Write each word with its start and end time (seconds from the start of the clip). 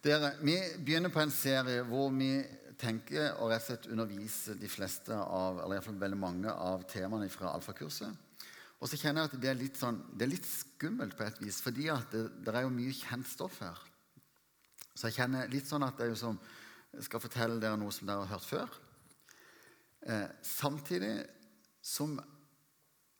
Dere, 0.00 0.30
vi 0.40 0.54
begynner 0.80 1.12
på 1.12 1.20
en 1.20 1.32
serie 1.32 1.82
hvor 1.84 2.08
vi 2.14 2.30
tenker 2.80 3.34
å 3.36 3.50
rett 3.50 3.60
og 3.60 3.66
slett 3.66 3.88
undervise 3.92 4.54
de 4.56 4.68
fleste 4.72 5.12
av, 5.12 5.58
eller 5.60 5.74
i 5.74 5.76
hvert 5.76 5.88
fall 5.90 5.98
veldig 6.00 6.18
mange 6.22 6.52
av 6.54 6.86
temaene 6.88 7.28
fra 7.28 7.50
alfakurset. 7.52 8.14
Og 8.80 8.88
så 8.88 8.96
kjenner 8.96 9.26
jeg 9.26 9.28
at 9.28 9.42
det 9.42 9.50
er 9.50 9.58
litt, 9.60 9.76
sånn, 9.76 9.98
det 10.16 10.24
er 10.24 10.32
litt 10.32 10.48
skummelt 10.48 11.18
på 11.18 11.26
et 11.26 11.42
vis, 11.44 11.58
fordi 11.60 11.90
det, 12.14 12.22
det 12.40 12.54
er 12.54 12.64
jo 12.64 12.72
mye 12.72 12.94
kjent 12.96 13.28
stoff 13.28 13.58
her. 13.60 13.82
Så 14.94 15.10
jeg 15.10 15.18
kjenner 15.18 15.52
litt 15.52 15.68
sånn 15.68 15.84
at 15.84 16.00
jeg 16.00 16.16
som 16.16 16.40
skal 17.04 17.20
fortelle 17.20 17.60
dere 17.60 17.76
noe 17.82 17.92
som 17.92 18.08
dere 18.08 18.24
har 18.24 18.32
hørt 18.38 18.48
før. 18.48 18.80
Eh, 20.08 20.26
samtidig 20.48 21.12
som 21.84 22.16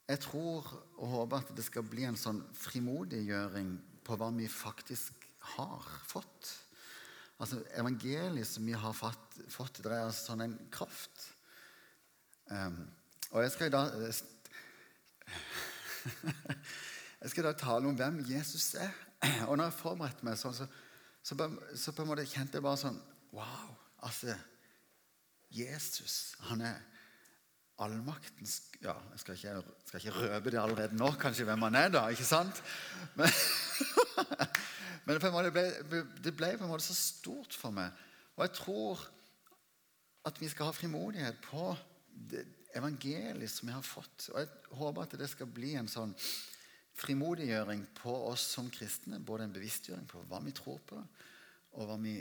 jeg 0.08 0.24
tror 0.24 0.64
og 0.96 1.12
håper 1.12 1.44
at 1.44 1.52
det 1.60 1.68
skal 1.68 1.84
bli 1.84 2.08
en 2.08 2.16
sånn 2.18 2.40
frimodiggjøring 2.56 3.76
på 4.08 4.16
hva 4.16 4.32
vi 4.40 4.48
faktisk 4.48 5.28
har 5.58 5.84
fått. 6.08 6.56
Altså, 7.40 7.62
Evangeliet 7.80 8.48
som 8.48 8.66
vi 8.68 8.74
har 8.76 8.92
fått, 8.92 9.38
fått 9.48 9.80
det 9.80 9.88
er 9.88 10.04
altså 10.04 10.32
sånn 10.32 10.44
en 10.44 10.56
kraft. 10.72 11.22
Um, 12.50 12.82
og 13.30 13.44
jeg 13.44 13.54
skal 13.54 13.72
da 13.72 13.82
Jeg 17.20 17.32
skal 17.32 17.46
da 17.46 17.52
tale 17.56 17.88
om 17.88 17.96
hvem 17.96 18.20
Jesus 18.28 18.74
er. 18.80 18.92
Og 19.48 19.56
når 19.56 19.66
jeg 19.68 19.76
forberedte 19.76 20.24
meg 20.24 20.38
sånn, 20.40 20.56
så, 20.56 20.66
så, 21.22 21.36
så, 21.36 21.92
på 21.92 22.02
en 22.02 22.08
måte 22.08 22.24
kjente 22.28 22.56
jeg 22.56 22.64
bare 22.64 22.80
sånn 22.80 23.00
Wow! 23.36 23.74
Altså 24.08 24.32
Jesus, 25.52 26.14
han 26.48 26.62
er 26.64 26.78
allmaktens 27.80 28.62
Ja, 28.80 28.94
jeg 29.12 29.20
skal 29.22 29.36
ikke, 29.36 29.76
skal 29.88 30.00
ikke 30.00 30.16
røpe 30.16 30.52
det 30.52 30.60
allerede 30.62 30.96
nå, 30.96 31.10
kanskje, 31.20 31.44
hvem 31.48 31.68
han 31.68 31.76
er, 31.76 31.92
da. 31.92 32.06
ikke 32.12 32.24
sant? 32.24 32.62
Men 33.18 33.28
Men 35.18 35.48
det 35.48 35.52
ble, 35.54 36.04
det 36.22 36.32
ble 36.36 36.52
på 36.54 36.66
en 36.66 36.70
måte 36.70 36.86
så 36.86 36.96
stort 36.96 37.56
for 37.56 37.74
meg. 37.74 37.90
Og 38.36 38.44
jeg 38.46 38.54
tror 38.60 39.02
at 40.28 40.38
vi 40.40 40.48
skal 40.52 40.68
ha 40.68 40.76
frimodighet 40.76 41.40
på 41.44 41.72
det 42.30 42.44
evangeliet 42.76 43.50
som 43.50 43.70
vi 43.70 43.74
har 43.74 43.86
fått. 43.86 44.28
Og 44.30 44.38
jeg 44.38 44.50
håper 44.78 45.02
at 45.02 45.16
det 45.18 45.30
skal 45.32 45.50
bli 45.50 45.74
en 45.78 45.90
sånn 45.90 46.14
frimodiggjøring 47.00 47.82
på 47.98 48.12
oss 48.28 48.44
som 48.54 48.70
kristne. 48.72 49.18
Både 49.18 49.48
en 49.48 49.54
bevisstgjøring 49.54 50.06
på 50.10 50.22
hva 50.30 50.42
vi 50.44 50.54
tror 50.56 50.78
på, 50.86 51.00
og 51.74 51.88
hva 51.88 51.98
vi 52.02 52.18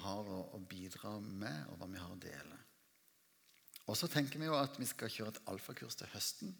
har 0.00 0.32
å 0.32 0.60
bidra 0.70 1.16
med, 1.20 1.66
og 1.68 1.80
hva 1.80 1.90
vi 1.90 2.00
har 2.00 2.14
å 2.14 2.20
dele. 2.22 2.58
Og 3.90 3.96
så 3.98 4.06
tenker 4.10 4.38
vi 4.38 4.46
jo 4.46 4.54
at 4.54 4.76
vi 4.78 4.86
skal 4.86 5.10
kjøre 5.10 5.34
et 5.34 5.46
alfakurs 5.50 5.98
til 5.98 6.10
høsten. 6.12 6.52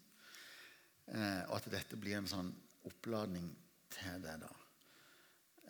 Eh, 1.10 1.42
og 1.46 1.60
at 1.60 1.70
dette 1.70 1.98
blir 2.00 2.18
en 2.18 2.30
sånn 2.30 2.50
oppladning 2.88 3.52
til 3.94 4.24
det. 4.24 4.34
da. 4.42 4.50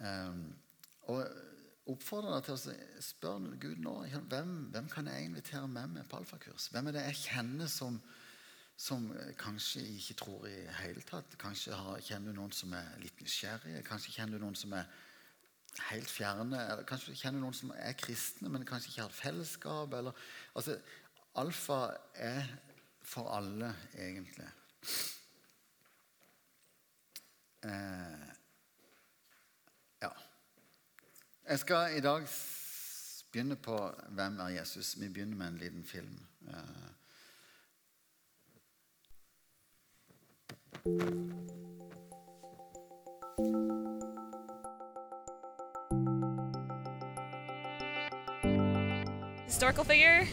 Um, 0.00 0.44
og 1.12 1.26
oppfordrer 1.90 2.36
deg 2.36 2.46
til 2.46 2.56
å 2.56 3.02
spørre 3.04 3.58
Gud 3.60 3.82
nå 3.82 3.94
hvem, 4.30 4.52
hvem 4.72 4.88
kan 4.92 5.08
jeg 5.10 5.26
invitere 5.26 5.68
med 5.68 5.94
meg 5.96 6.08
på 6.08 6.20
alfakurs. 6.20 6.68
Hvem 6.72 6.90
er 6.90 6.96
det 6.96 7.04
jeg 7.08 7.20
kjenner 7.24 7.70
som, 7.72 7.98
som 8.80 9.08
kanskje 9.40 9.82
ikke 9.96 10.18
tror 10.22 10.48
i 10.48 10.56
hele 10.80 11.04
tatt? 11.08 11.36
Kanskje 11.40 11.76
har, 11.76 12.00
kjenner 12.04 12.32
du 12.32 12.40
noen 12.40 12.54
som 12.56 12.74
er 12.78 12.90
litt 13.02 13.20
nysgjerrige? 13.22 13.84
Kanskje 13.88 14.16
kjenner 14.16 14.38
du 14.38 14.46
noen 14.46 14.58
som 14.58 14.74
er 14.78 14.88
helt 15.90 16.10
fjerne? 16.10 16.64
Eller 16.72 16.88
kanskje 16.88 17.16
kjenner 17.18 17.40
du 17.40 17.48
noen 17.48 17.60
som 17.60 17.74
er 17.76 17.98
kristne, 17.98 18.52
men 18.52 18.66
kanskje 18.68 18.92
ikke 18.92 19.04
har 19.04 19.14
et 19.14 19.22
fellesskap? 19.22 19.96
Eller, 20.00 20.26
altså, 20.54 20.78
alfa 21.40 21.82
er 22.14 22.44
for 23.10 23.32
alle, 23.34 23.74
egentlig. 23.98 24.48
Eh, 27.66 27.99
Jeg 31.50 31.58
skal 31.58 31.96
i 31.96 32.00
dag 32.00 32.26
begynne 33.32 33.56
på 33.56 33.94
hvem 34.08 34.38
er 34.40 34.48
Jesus. 34.48 35.00
Vi 35.00 35.08
begynner 35.08 35.36
med 35.36 35.46
en 35.46 35.56
liten 35.58 35.84
film. 35.84 36.18
Eh, 36.48 36.54
Historical 49.46 49.84
figure? 49.84 50.26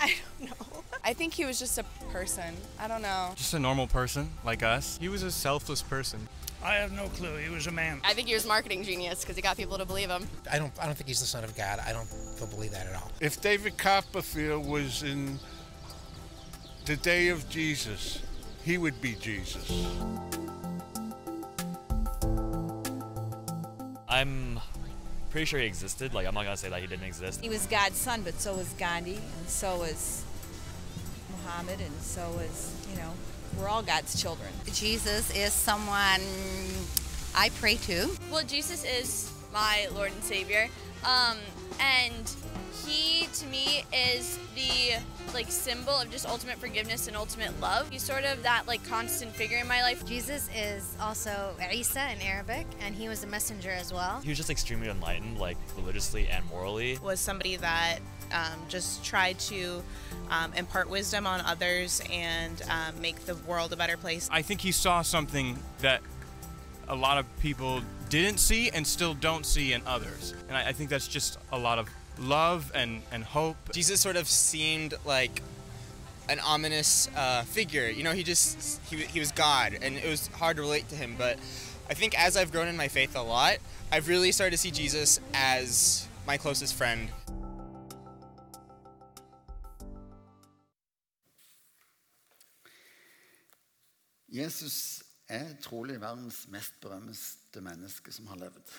I 0.00 0.08
don't 0.08 0.46
know. 0.48 0.82
I 1.04 1.14
think 1.14 1.34
he 1.34 1.44
was 1.44 1.60
just 1.60 1.78
a 1.78 1.84
person. 2.12 2.56
I 2.78 2.88
don't 2.88 3.02
know. 3.02 3.34
Just 3.36 3.54
a 3.54 3.58
normal 3.58 3.86
person 3.86 4.30
like 4.44 4.62
us. 4.62 4.98
He 5.00 5.08
was 5.08 5.22
a 5.22 5.30
selfless 5.30 5.82
person. 5.82 6.28
I 6.64 6.74
have 6.74 6.92
no 6.92 7.08
clue. 7.08 7.36
He 7.36 7.50
was 7.50 7.66
a 7.66 7.72
man. 7.72 8.00
I 8.04 8.14
think 8.14 8.28
he 8.28 8.34
was 8.34 8.46
marketing 8.46 8.84
genius 8.84 9.20
because 9.20 9.34
he 9.34 9.42
got 9.42 9.56
people 9.56 9.78
to 9.78 9.84
believe 9.84 10.08
him. 10.08 10.28
I 10.50 10.58
don't. 10.58 10.72
I 10.80 10.86
don't 10.86 10.94
think 10.94 11.08
he's 11.08 11.20
the 11.20 11.26
son 11.26 11.42
of 11.44 11.56
God. 11.56 11.80
I 11.84 11.92
don't 11.92 12.08
believe 12.50 12.70
that 12.72 12.86
at 12.86 12.94
all. 12.94 13.10
If 13.20 13.40
David 13.40 13.76
Copperfield 13.78 14.66
was 14.66 15.02
in 15.02 15.38
the 16.86 16.96
day 16.96 17.28
of 17.28 17.48
Jesus, 17.48 18.22
he 18.64 18.78
would 18.78 19.00
be 19.00 19.14
Jesus. 19.14 19.86
I'm 24.08 24.60
pretty 25.30 25.46
sure 25.46 25.58
he 25.58 25.66
existed. 25.66 26.14
Like 26.14 26.26
I'm 26.26 26.34
not 26.34 26.44
gonna 26.44 26.56
say 26.56 26.68
that 26.68 26.80
he 26.80 26.86
didn't 26.86 27.06
exist. 27.06 27.40
He 27.40 27.48
was 27.48 27.66
God's 27.66 27.96
son, 27.96 28.22
but 28.22 28.40
so 28.40 28.54
was 28.54 28.68
Gandhi, 28.74 29.16
and 29.16 29.48
so 29.48 29.78
was 29.78 30.24
Muhammad, 31.30 31.80
and 31.80 32.00
so 32.00 32.30
was 32.30 32.72
you 32.90 32.96
know 32.96 33.12
we're 33.58 33.68
all 33.68 33.82
God's 33.82 34.20
children. 34.20 34.50
Jesus 34.72 35.34
is 35.36 35.52
someone 35.52 36.20
I 37.34 37.50
pray 37.60 37.76
to. 37.76 38.10
Well, 38.30 38.44
Jesus 38.44 38.84
is 38.84 39.32
my 39.52 39.88
Lord 39.94 40.12
and 40.12 40.22
Savior. 40.22 40.68
Um, 41.04 41.36
and 41.80 42.30
he, 42.86 43.26
to 43.34 43.46
me, 43.46 43.84
is 43.92 44.38
the 44.54 44.98
like 45.34 45.50
symbol 45.50 45.92
of 45.94 46.10
just 46.10 46.28
ultimate 46.28 46.58
forgiveness 46.58 47.08
and 47.08 47.16
ultimate 47.16 47.58
love. 47.60 47.88
He's 47.90 48.02
sort 48.02 48.24
of 48.24 48.42
that 48.42 48.66
like 48.66 48.86
constant 48.88 49.32
figure 49.32 49.58
in 49.58 49.68
my 49.68 49.82
life. 49.82 50.04
Jesus 50.06 50.48
is 50.54 50.94
also 51.00 51.54
Isa 51.72 52.12
in 52.12 52.20
Arabic, 52.20 52.66
and 52.80 52.94
he 52.94 53.08
was 53.08 53.24
a 53.24 53.26
messenger 53.26 53.70
as 53.70 53.92
well. 53.92 54.20
He 54.22 54.28
was 54.28 54.38
just 54.38 54.50
extremely 54.50 54.88
enlightened, 54.88 55.38
like 55.38 55.56
religiously 55.76 56.28
and 56.28 56.44
morally. 56.46 56.98
Was 57.02 57.20
somebody 57.20 57.56
that 57.56 57.98
um, 58.32 58.58
just 58.68 59.04
try 59.04 59.34
to 59.34 59.82
um, 60.30 60.52
impart 60.54 60.88
wisdom 60.88 61.26
on 61.26 61.40
others 61.42 62.02
and 62.10 62.62
um, 62.68 63.00
make 63.00 63.24
the 63.26 63.34
world 63.34 63.72
a 63.72 63.76
better 63.76 63.96
place. 63.96 64.28
I 64.32 64.42
think 64.42 64.60
he 64.60 64.72
saw 64.72 65.02
something 65.02 65.58
that 65.80 66.00
a 66.88 66.96
lot 66.96 67.18
of 67.18 67.26
people 67.40 67.82
didn't 68.08 68.38
see 68.38 68.68
and 68.70 68.86
still 68.86 69.14
don't 69.14 69.46
see 69.46 69.72
in 69.72 69.82
others. 69.86 70.34
And 70.48 70.56
I, 70.56 70.68
I 70.68 70.72
think 70.72 70.90
that's 70.90 71.08
just 71.08 71.38
a 71.52 71.58
lot 71.58 71.78
of 71.78 71.88
love 72.18 72.70
and, 72.74 73.02
and 73.10 73.24
hope. 73.24 73.56
Jesus 73.72 74.00
sort 74.00 74.16
of 74.16 74.28
seemed 74.28 74.94
like 75.04 75.42
an 76.28 76.40
ominous 76.40 77.08
uh, 77.16 77.42
figure. 77.42 77.88
You 77.88 78.04
know, 78.04 78.12
he 78.12 78.22
just, 78.22 78.80
he, 78.88 78.96
he 78.96 79.20
was 79.20 79.32
God, 79.32 79.78
and 79.80 79.96
it 79.96 80.08
was 80.08 80.28
hard 80.28 80.56
to 80.56 80.62
relate 80.62 80.88
to 80.90 80.94
him. 80.94 81.14
But 81.18 81.38
I 81.90 81.94
think 81.94 82.18
as 82.18 82.36
I've 82.36 82.52
grown 82.52 82.68
in 82.68 82.76
my 82.76 82.88
faith 82.88 83.16
a 83.16 83.22
lot, 83.22 83.58
I've 83.90 84.08
really 84.08 84.32
started 84.32 84.52
to 84.52 84.58
see 84.58 84.70
Jesus 84.70 85.20
as 85.34 86.06
my 86.26 86.36
closest 86.36 86.74
friend. 86.74 87.10
Jesus 94.32 95.02
er 95.28 95.58
trolig 95.60 95.98
verdens 96.00 96.46
mest 96.48 96.78
berømmeste 96.80 97.60
menneske 97.60 98.12
som 98.12 98.30
har 98.32 98.40
levd. 98.40 98.76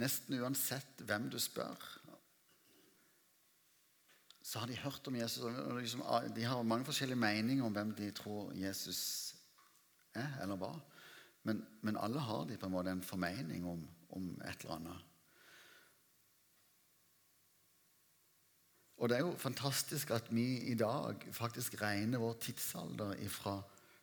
Nesten 0.00 0.38
uansett 0.40 1.02
hvem 1.04 1.28
du 1.28 1.36
spør, 1.42 1.76
så 4.40 4.62
har 4.62 4.70
de 4.70 4.78
hørt 4.80 5.06
om 5.06 5.16
Jesus. 5.16 5.44
Liksom, 5.76 6.02
de 6.34 6.44
har 6.48 6.62
mange 6.62 6.88
forskjellige 6.88 7.20
meninger 7.20 7.64
om 7.64 7.76
hvem 7.76 7.92
de 7.94 8.08
tror 8.10 8.54
Jesus 8.56 9.34
er 10.16 10.40
eller 10.42 10.56
var. 10.56 10.80
Men, 11.44 11.60
men 11.82 11.96
alle 12.00 12.20
har 12.24 12.48
de 12.48 12.56
på 12.56 12.66
en 12.66 12.72
måte 12.72 12.90
en 12.90 13.04
formening 13.04 13.68
om, 13.68 13.84
om 14.16 14.30
et 14.48 14.64
eller 14.64 14.74
annet. 14.78 15.06
Og 19.00 19.08
det 19.08 19.16
er 19.16 19.22
jo 19.24 19.36
fantastisk 19.40 20.10
at 20.12 20.26
vi 20.34 20.58
i 20.72 20.74
dag 20.74 21.22
faktisk 21.32 21.78
regner 21.80 22.20
vår 22.20 22.34
tidsalder 22.42 23.14
ifra 23.24 23.60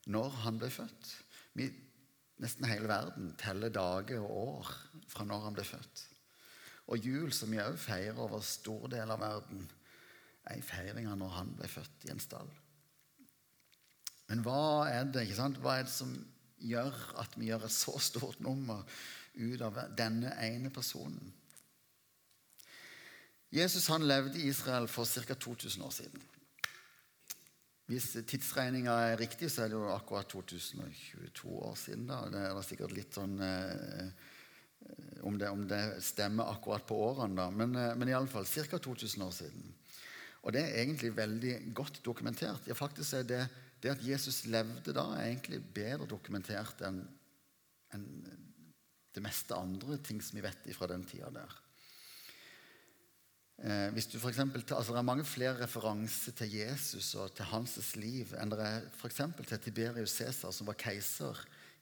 når 0.07 0.29
han 0.43 0.59
ble 0.59 0.69
født. 0.71 1.09
Vi, 1.57 1.67
nesten 2.43 2.67
hele 2.69 2.89
verden 2.89 3.33
teller 3.39 3.73
dager 3.73 4.23
og 4.23 4.37
år 4.43 4.71
fra 5.11 5.25
når 5.27 5.47
han 5.47 5.57
ble 5.57 5.65
født. 5.67 6.03
Og 6.87 7.03
jul, 7.03 7.33
som 7.35 7.51
vi 7.51 7.59
òg 7.59 7.75
feirer 7.81 8.19
over 8.23 8.43
stor 8.45 8.87
del 8.91 9.11
av 9.11 9.19
verden, 9.19 9.65
er 10.47 10.63
av 11.11 11.17
når 11.19 11.33
han 11.35 11.51
ble 11.57 11.67
født 11.67 12.07
i 12.07 12.13
en 12.13 12.23
stall. 12.23 12.47
Men 14.29 14.43
hva 14.43 14.87
er 14.91 15.07
det, 15.11 15.25
ikke 15.25 15.39
sant? 15.39 15.59
Hva 15.63 15.77
er 15.77 15.87
det 15.87 15.91
som 15.91 16.13
gjør 16.63 16.95
at 17.21 17.35
vi 17.35 17.49
gjør 17.49 17.67
et 17.67 17.75
så 17.75 17.97
stort 17.99 18.39
nummer 18.43 18.83
ut 19.35 19.61
av 19.61 19.81
denne 19.99 20.31
ene 20.43 20.71
personen? 20.73 21.33
Jesus 23.51 23.87
han 23.87 24.07
levde 24.07 24.39
i 24.39 24.49
Israel 24.51 24.89
for 24.91 25.07
ca. 25.07 25.33
2000 25.33 25.83
år 25.83 25.93
siden. 25.95 26.23
Hvis 27.87 28.09
tidsregninga 28.27 28.93
er 29.11 29.21
riktig, 29.21 29.49
så 29.51 29.63
er 29.63 29.71
det 29.71 29.77
jo 29.77 29.87
akkurat 29.93 30.27
2022 30.27 31.51
år 31.69 31.75
siden. 31.79 32.07
da. 32.09 32.25
Det 32.31 32.41
er 32.43 32.65
sikkert 32.67 32.95
litt 32.95 33.15
sånn 33.15 33.37
eh, 33.39 34.09
om 35.23 35.37
det, 35.39 35.51
om 35.51 35.63
det 35.69 35.81
stemmer 36.03 36.51
akkurat 36.51 36.83
på 36.87 36.97
årene, 37.05 37.37
da. 37.39 37.47
men, 37.51 37.75
eh, 37.79 37.93
men 37.95 38.11
iallfall 38.11 38.47
ca. 38.47 38.79
2000 38.79 39.23
år 39.23 39.31
siden. 39.35 39.71
Og 40.43 40.53
det 40.55 40.65
er 40.65 40.81
egentlig 40.83 41.15
veldig 41.15 41.53
godt 41.75 42.01
dokumentert. 42.03 42.67
Ja, 42.67 42.75
faktisk 42.77 43.17
er 43.17 43.23
det, 43.27 43.45
det 43.83 43.95
at 43.95 44.03
Jesus 44.03 44.45
levde 44.51 44.93
da, 44.95 45.07
er 45.15 45.31
egentlig 45.31 45.63
bedre 45.75 46.09
dokumentert 46.09 46.83
enn 46.87 47.05
enn 47.95 48.03
det 49.15 49.23
meste 49.23 49.55
andre 49.57 49.97
ting 50.03 50.19
som 50.21 50.37
vi 50.37 50.43
vet 50.45 50.67
fra 50.75 50.89
den 50.91 51.05
tida 51.07 51.29
der. 51.33 51.53
Eh, 53.57 53.89
hvis 53.89 54.05
du 54.05 54.19
for 54.21 54.29
eksempel, 54.29 54.61
altså 54.61 54.93
Det 54.93 54.99
er 54.99 55.01
mange 55.01 55.25
flere 55.25 55.63
referanser 55.63 56.31
til 56.31 56.51
Jesus 56.51 57.15
og 57.15 57.33
til 57.33 57.45
hans 57.45 57.95
liv 57.95 58.33
enn 58.37 58.51
det 58.53 58.59
er 58.61 58.83
for 58.93 59.09
til 59.09 59.59
Tiberius 59.59 60.13
Cæsar, 60.13 60.51
som 60.51 60.67
var 60.67 60.73
keiser 60.73 61.33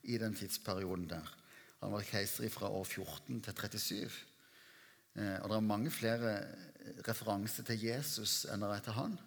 i 0.04 0.18
den 0.18 0.34
tidsperioden 0.34 1.10
der. 1.10 1.36
Han 1.84 1.92
var 1.92 2.02
keiser 2.02 2.50
fra 2.50 2.70
år 2.70 2.84
14 2.84 3.42
til 3.42 3.54
37. 3.54 4.12
Eh, 5.16 5.42
og 5.42 5.50
det 5.50 5.56
er 5.56 5.60
mange 5.60 5.92
flere 5.92 6.48
referanser 7.08 7.64
til 7.64 7.84
Jesus 7.84 8.46
enn 8.46 8.62
det 8.62 8.70
er 8.72 8.80
til 8.80 8.94
han. 8.94 9.20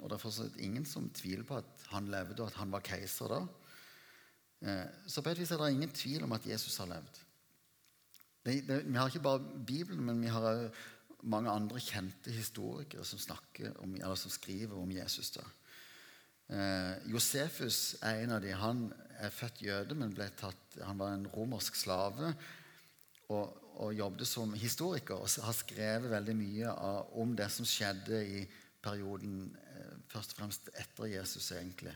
Og 0.00 0.10
det 0.10 0.16
er 0.16 0.24
fortsatt 0.24 0.58
ingen 0.58 0.84
som 0.84 1.10
tviler 1.10 1.44
på 1.44 1.56
at 1.56 1.86
han 1.92 2.08
levde, 2.10 2.42
og 2.42 2.48
at 2.48 2.58
han 2.58 2.72
var 2.72 2.82
keiser 2.82 3.30
da. 3.30 3.46
Eh, 4.62 4.86
så 5.06 5.22
på 5.22 5.30
et 5.30 5.38
vis 5.38 5.50
er 5.50 5.62
det 5.62 5.70
ingen 5.70 5.94
tvil 5.94 6.24
om 6.24 6.32
at 6.32 6.46
Jesus 6.46 6.76
har 6.82 6.90
levd. 6.90 7.22
Det, 8.42 8.66
det, 8.66 8.80
vi 8.88 8.98
har 8.98 9.06
ikke 9.06 9.22
bare 9.22 9.62
Bibelen, 9.66 10.02
men 10.02 10.20
vi 10.20 10.26
har 10.26 10.42
òg 10.42 10.74
mange 11.22 11.50
andre 11.50 11.80
kjente 11.82 12.32
historikere 12.34 13.04
som, 13.06 13.20
om, 13.84 13.96
som 14.16 14.32
skriver 14.32 14.76
om 14.78 14.90
Jesus. 14.90 15.30
da. 15.36 15.44
Eh, 16.52 17.10
Josefus 17.12 17.96
er 18.02 18.22
en 18.22 18.36
av 18.36 18.42
de. 18.44 18.52
Han 18.58 18.86
er 19.22 19.34
født 19.34 19.62
jøde, 19.62 19.96
men 19.98 20.14
ble 20.14 20.28
tatt, 20.38 20.78
han 20.82 20.98
var 20.98 21.14
en 21.14 21.28
romersk 21.34 21.78
slave. 21.78 22.32
Og, 23.32 23.58
og 23.82 23.94
jobbet 23.96 24.28
som 24.28 24.52
historiker 24.58 25.16
og 25.16 25.30
har 25.46 25.56
skrevet 25.56 26.10
veldig 26.12 26.34
mye 26.36 26.72
av, 26.72 27.14
om 27.22 27.32
det 27.38 27.48
som 27.54 27.66
skjedde 27.66 28.18
i 28.20 28.42
perioden 28.82 29.46
eh, 29.72 29.94
først 30.12 30.34
og 30.34 30.42
fremst 30.42 30.72
etter 30.74 31.14
Jesus. 31.14 31.52
egentlig 31.56 31.94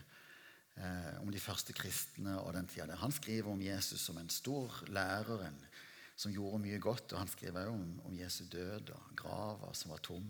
eh, 0.77 1.21
om 1.21 1.31
de 1.31 1.41
første 1.41 1.73
kristne 1.73 2.37
og 2.41 2.53
den 2.55 2.67
tida. 2.69 2.95
Han 3.01 3.13
skriver 3.13 3.51
om 3.51 3.61
Jesus 3.61 4.01
som 4.01 4.17
en 4.17 4.29
stor 4.29 4.83
lærer 4.87 5.47
en, 5.47 5.59
som 6.17 6.33
gjorde 6.33 6.63
mye 6.63 6.79
godt. 6.81 7.13
Og 7.13 7.21
han 7.21 7.31
skriver 7.31 7.67
også 7.67 7.75
om, 7.77 7.85
om 8.09 8.17
Jesu 8.17 8.43
død 8.51 8.91
og 8.95 9.13
grava 9.19 9.73
som 9.77 9.93
var 9.93 10.01
tom. 10.03 10.25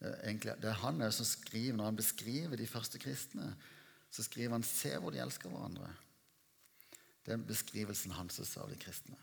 Eh, 0.00 0.14
egentlig, 0.28 0.54
det 0.62 0.70
er 0.70 0.82
han 0.84 1.02
som 1.12 1.26
skriver, 1.26 1.76
Når 1.76 1.84
han 1.84 1.96
beskriver 1.96 2.56
de 2.56 2.66
første 2.66 2.98
kristne, 2.98 3.56
så 4.10 4.22
skriver 4.22 4.52
han 4.52 4.62
'Se 4.62 4.98
hvor 4.98 5.10
de 5.10 5.18
elsker 5.18 5.50
hverandre'. 5.50 5.92
Det 7.26 7.32
er 7.32 7.36
beskrivelsen 7.36 8.10
hans 8.10 8.56
av 8.56 8.70
de 8.70 8.76
kristne. 8.76 9.16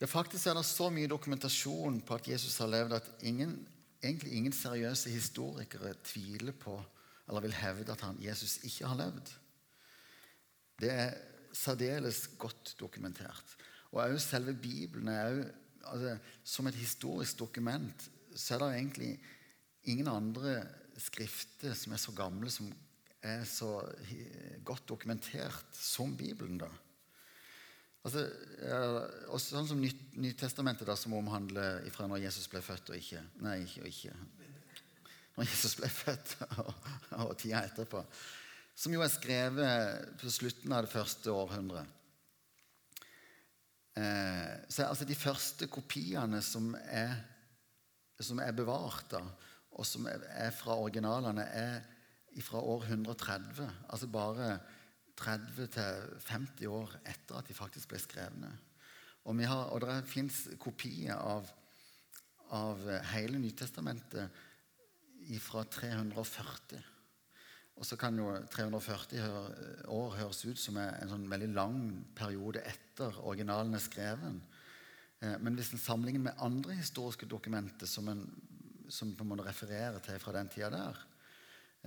Ja, 0.00 0.06
faktisk 0.06 0.46
er 0.46 0.54
det 0.54 0.64
så 0.64 0.90
mye 0.90 1.08
dokumentasjon 1.08 2.00
på 2.00 2.14
at 2.14 2.28
Jesus 2.28 2.58
har 2.58 2.66
levd, 2.66 2.92
at 2.92 3.10
ingen, 3.20 3.68
egentlig 4.02 4.32
ingen 4.32 4.52
seriøse 4.52 5.10
historikere 5.10 5.94
tviler 6.04 6.52
på 6.52 6.84
eller 7.28 7.40
vil 7.40 7.52
hevde 7.54 7.92
at 7.92 8.00
han, 8.00 8.16
Jesus 8.22 8.58
ikke 8.66 8.86
har 8.86 8.96
levd. 8.96 9.32
Det 10.80 10.90
er 10.90 11.14
særdeles 11.52 12.26
godt 12.38 12.74
dokumentert. 12.80 13.56
Og 13.90 14.02
også 14.04 14.36
selve 14.36 14.54
Bibelen 14.54 15.08
er 15.08 15.24
også, 15.30 15.50
altså, 15.84 16.18
Som 16.44 16.66
et 16.66 16.74
historisk 16.74 17.38
dokument 17.38 18.10
så 18.36 18.54
er 18.54 18.58
det 18.58 18.76
egentlig 18.76 19.20
ingen 19.84 20.08
andre 20.08 20.62
skrifter 20.98 21.74
som 21.74 21.92
er 21.92 21.96
så 21.96 22.12
gamle, 22.12 22.50
som 22.50 22.72
er 23.22 23.44
så 23.44 23.80
godt 24.64 24.88
dokumentert 24.88 25.66
som 25.72 26.16
Bibelen. 26.16 26.58
da. 26.58 26.68
Altså, 28.04 28.26
også 29.28 29.56
sånn 29.56 29.68
som 29.68 29.82
Nytestamentet, 30.20 30.86
da, 30.88 30.96
som 30.96 31.16
omhandler 31.18 31.82
fra 31.92 32.06
når 32.08 32.22
Jesus 32.24 32.48
ble 32.48 32.62
født 32.64 32.92
og 32.92 32.96
ikke 32.96 33.20
Nei, 33.44 33.58
ikke 33.64 33.82
og 33.82 33.90
ikke 33.90 34.14
når 35.36 35.48
Jesus 35.48 35.76
ble 35.78 35.88
født, 35.88 36.36
og, 36.60 36.72
og 37.24 37.36
tida 37.38 37.62
etterpå. 37.64 38.02
Som 38.80 38.94
jo 38.96 39.02
er 39.04 39.12
skrevet 39.12 40.14
på 40.20 40.30
slutten 40.32 40.72
av 40.72 40.86
det 40.86 40.92
første 40.92 41.32
århundret. 41.36 41.84
Eh, 44.00 44.52
så 44.72 44.86
altså 44.86 45.04
De 45.04 45.16
første 45.18 45.68
kopiene 45.68 46.40
som 46.40 46.72
er, 46.88 47.12
som 48.20 48.40
er 48.40 48.56
bevart, 48.56 49.04
da, 49.12 49.20
og 49.76 49.84
som 49.84 50.06
er, 50.08 50.48
fra 50.56 50.78
originalene, 50.80 51.44
er 51.44 51.82
fra 52.46 52.62
år 52.64 52.86
130. 52.88 53.68
Altså 53.92 54.08
bare 54.08 54.54
30-50 55.20 56.70
år 56.70 56.94
etter 57.04 57.36
at 57.36 57.50
de 57.50 57.56
faktisk 57.56 57.92
ble 57.92 58.00
skrevne. 58.00 58.52
Og, 59.28 59.42
har, 59.44 59.66
og 59.74 59.84
det 59.84 59.98
fins 60.08 60.46
kopier 60.62 61.20
av, 61.20 61.50
av 62.56 62.80
hele 63.12 63.42
Nytestamentet 63.42 64.40
fra 65.44 65.66
340. 65.68 66.80
Og 67.78 67.86
så 67.86 67.96
kan 67.96 68.18
jo 68.18 68.32
340 68.52 69.86
år 69.88 70.16
høres 70.18 70.42
ut 70.44 70.58
som 70.60 70.76
en 70.80 71.12
sånn 71.12 71.28
veldig 71.30 71.50
lang 71.54 71.78
periode 72.16 72.62
etter 72.68 73.16
originalen 73.22 73.76
er 73.76 73.84
skreven. 73.84 74.40
Eh, 75.20 75.36
men 75.40 75.56
hvis 75.56 75.72
en 75.74 75.82
sammenligner 75.82 76.28
med 76.28 76.42
andre 76.44 76.76
historiske 76.80 77.28
dokumenter 77.28 77.88
som 77.88 78.08
en, 78.12 78.24
som 78.92 79.14
på 79.16 79.24
en 79.24 79.32
måte 79.32 79.46
refererer 79.48 80.00
til 80.04 80.20
fra 80.20 80.34
den 80.36 80.50
tida 80.52 80.70
der, 80.74 81.00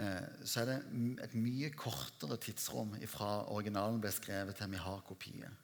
eh, 0.01 0.45
så 0.45 0.63
er 0.63 0.71
det 0.71 0.80
et 1.27 1.35
mye 1.38 1.69
kortere 1.77 2.39
tidsrom 2.41 2.95
fra 3.09 3.44
originalen 3.53 4.01
ble 4.01 4.13
skrevet 4.13 4.57
til 4.57 4.74
vi 4.74 4.81
har 4.81 5.06
kopier. 5.06 5.59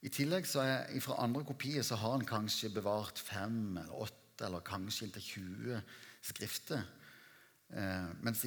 I 0.00 0.08
tillegg 0.08 0.46
så 0.48 0.62
er 0.64 1.02
fra 1.04 1.18
andre 1.20 1.44
kopier 1.44 1.84
så 1.84 1.98
har 2.00 2.16
en 2.16 2.26
kanskje 2.28 2.72
bevart 2.72 3.20
fem 3.20 3.76
eller 3.76 4.06
åtte 4.08 4.46
eller 4.46 4.64
kanskje 4.64 5.06
inntil 5.06 5.26
20 5.26 5.82
skrifter. 6.24 6.86
Eh, 7.70 8.08
mens 8.24 8.42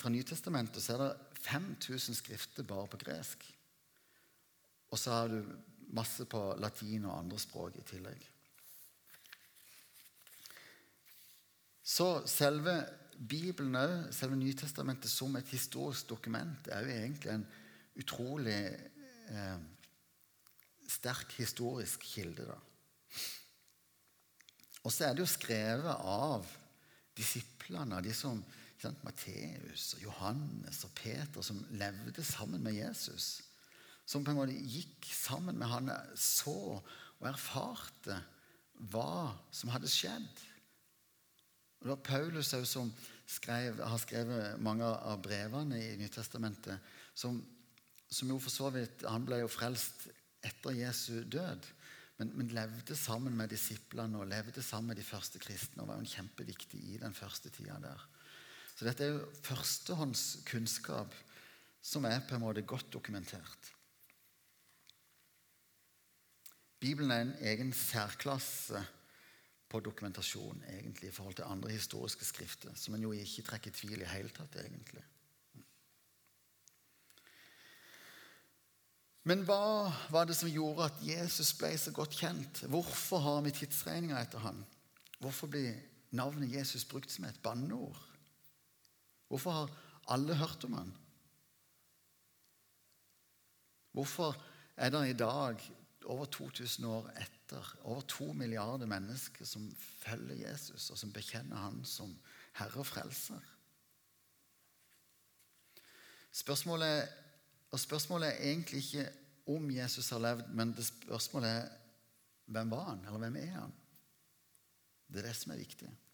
fra 0.00 0.12
Nytestamentet 0.12 0.84
så 0.84 0.96
er 0.96 1.02
det 1.02 1.40
5000 1.46 2.18
skrifter 2.18 2.66
bare 2.66 2.90
på 2.92 3.00
gresk. 3.00 3.46
Og 4.92 5.00
så 5.00 5.14
har 5.14 5.32
du 5.32 5.40
masse 5.96 6.26
på 6.28 6.40
latin 6.60 7.06
og 7.06 7.18
andre 7.18 7.38
språk 7.40 7.78
i 7.78 7.86
tillegg. 7.86 8.26
Så 11.86 12.26
selve 12.28 12.80
Bibelen 13.16 13.78
òg, 13.78 14.10
selve 14.12 14.36
Nytestamentet 14.36 15.10
som 15.10 15.36
et 15.38 15.48
historisk 15.54 16.10
dokument, 16.10 16.68
er 16.68 16.84
jo 16.84 16.92
egentlig 16.92 17.32
en 17.32 17.46
utrolig 17.96 18.60
eh, 19.30 19.58
sterk 20.90 21.32
historisk 21.38 22.04
kilde. 22.04 22.44
da. 22.50 22.58
Og 24.84 24.92
så 24.92 25.06
er 25.06 25.14
det 25.14 25.24
jo 25.24 25.30
skrevet 25.30 26.04
av 26.04 26.46
disiplene, 27.16 28.02
de 28.04 28.12
som 28.14 28.42
Matteus 29.04 29.94
og 29.96 30.02
Johannes 30.04 30.82
og 30.84 30.92
Peter, 30.98 31.42
som 31.42 31.62
levde 31.70 32.24
sammen 32.24 32.62
med 32.62 32.76
Jesus. 32.76 33.40
Som 34.06 34.24
på 34.24 34.30
en 34.30 34.38
måte 34.38 34.54
gikk 34.54 35.08
sammen 35.10 35.58
med 35.58 35.70
han, 35.70 35.90
så 36.14 36.80
og 37.16 37.28
erfarte 37.30 38.18
hva 38.92 39.32
som 39.54 39.72
hadde 39.72 39.90
skjedd. 39.90 40.42
Og 41.80 41.86
det 41.86 41.92
var 41.94 42.04
Paulus 42.04 42.52
som 42.68 42.92
skrev, 43.28 43.80
har 43.80 44.00
skrevet 44.00 44.60
mange 44.62 44.84
av 44.86 45.20
brevene 45.24 45.80
i 45.80 45.96
Nytestamentet, 46.00 46.92
som, 47.16 47.40
som 48.08 48.30
jo 48.30 48.38
for 48.42 48.52
så 48.52 48.70
vidt 48.74 49.06
Han 49.08 49.24
ble 49.26 49.40
jo 49.42 49.50
frelst 49.50 50.08
etter 50.44 50.76
Jesu 50.76 51.24
død. 51.24 51.64
Men, 52.16 52.30
men, 52.32 52.52
levde 52.56 52.96
sammen 52.96 53.34
med 53.36 53.50
disiplene 53.52 54.22
og 54.22 54.30
levde 54.30 54.62
sammen 54.64 54.94
med 54.94 55.00
de 55.00 55.04
første 55.04 55.40
kristne 55.40 55.82
og 55.82 55.90
var 55.90 55.98
jo 56.00 56.14
kjempeviktig 56.14 56.80
i 56.94 57.00
den 57.02 57.12
første 57.16 57.52
tida 57.52 57.76
der. 57.82 58.04
Så 58.76 58.84
dette 58.84 59.06
er 59.06 59.14
jo 59.14 59.30
førstehåndskunnskap 59.46 61.14
som 61.86 62.04
er 62.04 62.20
på 62.28 62.36
en 62.36 62.44
måte 62.44 62.66
godt 62.66 62.90
dokumentert. 62.92 63.72
Bibelen 66.82 67.10
er 67.10 67.22
en 67.24 67.34
egen 67.40 67.72
særklasse 67.72 68.82
på 69.68 69.80
dokumentasjon 69.80 70.60
egentlig, 70.68 71.08
i 71.08 71.14
forhold 71.14 71.34
til 71.38 71.48
andre 71.48 71.72
historiske 71.72 72.24
skrifter, 72.24 72.74
som 72.76 72.94
en 72.94 73.06
jo 73.06 73.12
ikke 73.16 73.46
trekker 73.48 73.74
tvil 73.74 74.02
i 74.04 74.10
hele 74.12 74.30
tatt, 74.34 74.58
egentlig. 74.60 75.02
Men 79.26 79.42
hva 79.42 79.90
var 80.14 80.28
det 80.28 80.36
som 80.38 80.50
gjorde 80.52 80.86
at 80.86 81.00
Jesus 81.02 81.50
ble 81.58 81.72
så 81.80 81.90
godt 81.90 82.14
kjent? 82.14 82.60
Hvorfor 82.70 83.24
har 83.24 83.40
vi 83.42 83.56
tidsregninga 83.56 84.20
etter 84.20 84.44
han? 84.44 84.60
Hvorfor 85.18 85.50
blir 85.50 85.80
navnet 86.14 86.52
Jesus 86.52 86.84
brukt 86.86 87.10
som 87.10 87.26
et 87.26 87.40
banneord? 87.42 87.98
Hvorfor 89.28 89.50
har 89.50 89.72
alle 90.08 90.36
hørt 90.38 90.64
om 90.64 90.72
han? 90.78 90.92
Hvorfor 93.92 94.36
er 94.76 94.90
det 94.90 95.08
i 95.08 95.12
dag, 95.18 95.72
over 96.04 96.24
2000 96.24 96.86
år 96.86 97.08
etter, 97.18 97.76
over 97.82 98.00
to 98.00 98.32
milliarder 98.32 98.86
mennesker 98.86 99.44
som 99.44 99.70
følger 99.80 100.50
Jesus, 100.50 100.90
og 100.90 100.98
som 100.98 101.12
bekjenner 101.12 101.56
han 101.56 101.84
som 101.84 102.12
Herre 102.60 102.84
og 102.84 102.86
Frelser? 102.86 103.40
Spørsmålet, 106.36 107.08
og 107.70 107.80
spørsmålet 107.80 108.28
er 108.28 108.50
egentlig 108.52 108.84
ikke 108.84 109.08
om 109.46 109.70
Jesus 109.70 110.10
har 110.10 110.18
levd, 110.18 110.48
men 110.52 110.74
det 110.76 110.84
spørsmålet 110.86 111.50
er 111.50 111.68
hvem 112.46 112.70
var 112.70 112.90
han, 112.90 113.04
eller 113.06 113.18
hvem 113.18 113.36
er 113.36 113.54
han? 113.56 113.72
Det 115.08 115.22
er 115.22 115.28
det 115.30 115.36
som 115.36 115.52
er 115.54 115.56
viktig. 115.62 115.88
Mange 115.88 116.06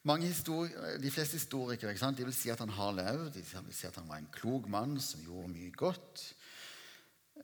de 0.00 1.10
fleste 1.12 1.36
historikere 1.36 1.92
de 2.16 2.24
vil 2.24 2.34
si 2.34 2.50
at 2.50 2.60
han 2.62 2.72
har 2.72 2.94
levd, 2.96 3.34
de 3.34 3.42
vil 3.44 3.74
si 3.76 3.86
at 3.86 3.96
han 4.00 4.08
var 4.08 4.20
en 4.20 4.30
klok 4.32 4.68
mann 4.72 4.96
som 5.00 5.20
gjorde 5.20 5.52
mye 5.52 5.72
godt. 5.76 6.22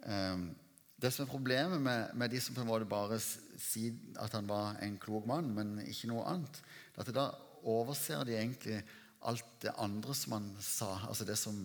Um, 0.07 0.55
det 0.97 1.11
som 1.13 1.27
er 1.27 1.31
Problemet 1.31 1.81
med, 1.81 2.15
med, 2.15 2.31
de 2.33 2.41
som 2.41 2.55
på 2.57 2.63
en 2.65 2.71
måte 2.71 2.89
bare 2.89 3.19
sier 3.21 3.93
at 4.23 4.33
han 4.33 4.49
var 4.49 4.79
en 4.81 4.97
klok 4.97 5.27
mann, 5.29 5.53
men 5.53 5.77
ikke 5.85 6.09
noe 6.09 6.25
annet, 6.31 6.63
er 6.95 7.05
at 7.05 7.13
da 7.13 7.27
overser 7.69 8.25
de 8.25 8.39
egentlig 8.39 8.81
alt 9.29 9.61
det 9.61 9.75
andre 9.77 10.15
som 10.17 10.39
han 10.39 10.49
sa. 10.63 10.95
altså 11.09 11.27
det 11.29 11.37
som, 11.37 11.59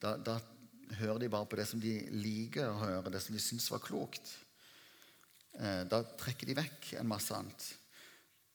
da, 0.00 0.16
da 0.16 0.38
hører 0.96 1.20
de 1.20 1.28
bare 1.32 1.48
på 1.48 1.58
det 1.60 1.66
som 1.68 1.80
de 1.80 1.98
liker 2.14 2.70
å 2.70 2.80
høre, 2.80 3.12
det 3.12 3.20
som 3.20 3.36
de 3.36 3.42
syns 3.42 3.68
var 3.72 3.84
klokt. 3.84 4.32
Eh, 5.60 5.84
da 5.88 6.00
trekker 6.16 6.48
de 6.48 6.56
vekk 6.56 6.94
en 7.00 7.10
masse 7.12 7.36
annet. 7.36 7.68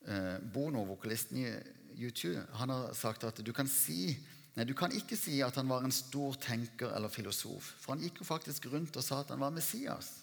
Eh, 0.07 0.39
Bono, 0.39 0.85
vokalisten 0.87 1.37
i 1.37 2.07
U2, 2.07 2.33
han 2.61 2.71
har 2.71 2.93
sagt 2.95 3.25
at 3.27 3.41
du 3.43 3.51
kan, 3.53 3.67
si, 3.67 4.13
nei, 4.55 4.65
du 4.67 4.75
kan 4.77 4.93
ikke 4.95 5.17
si 5.19 5.41
at 5.43 5.57
han 5.59 5.67
var 5.67 5.83
en 5.83 5.91
stor 5.91 6.37
tenker 6.39 6.93
eller 6.95 7.11
filosof. 7.11 7.73
For 7.81 7.95
han 7.95 8.05
gikk 8.05 8.21
jo 8.21 8.29
faktisk 8.29 8.69
rundt 8.71 8.95
og 8.95 9.03
sa 9.03 9.19
at 9.23 9.33
han 9.33 9.43
var 9.43 9.55
Messias. 9.55 10.13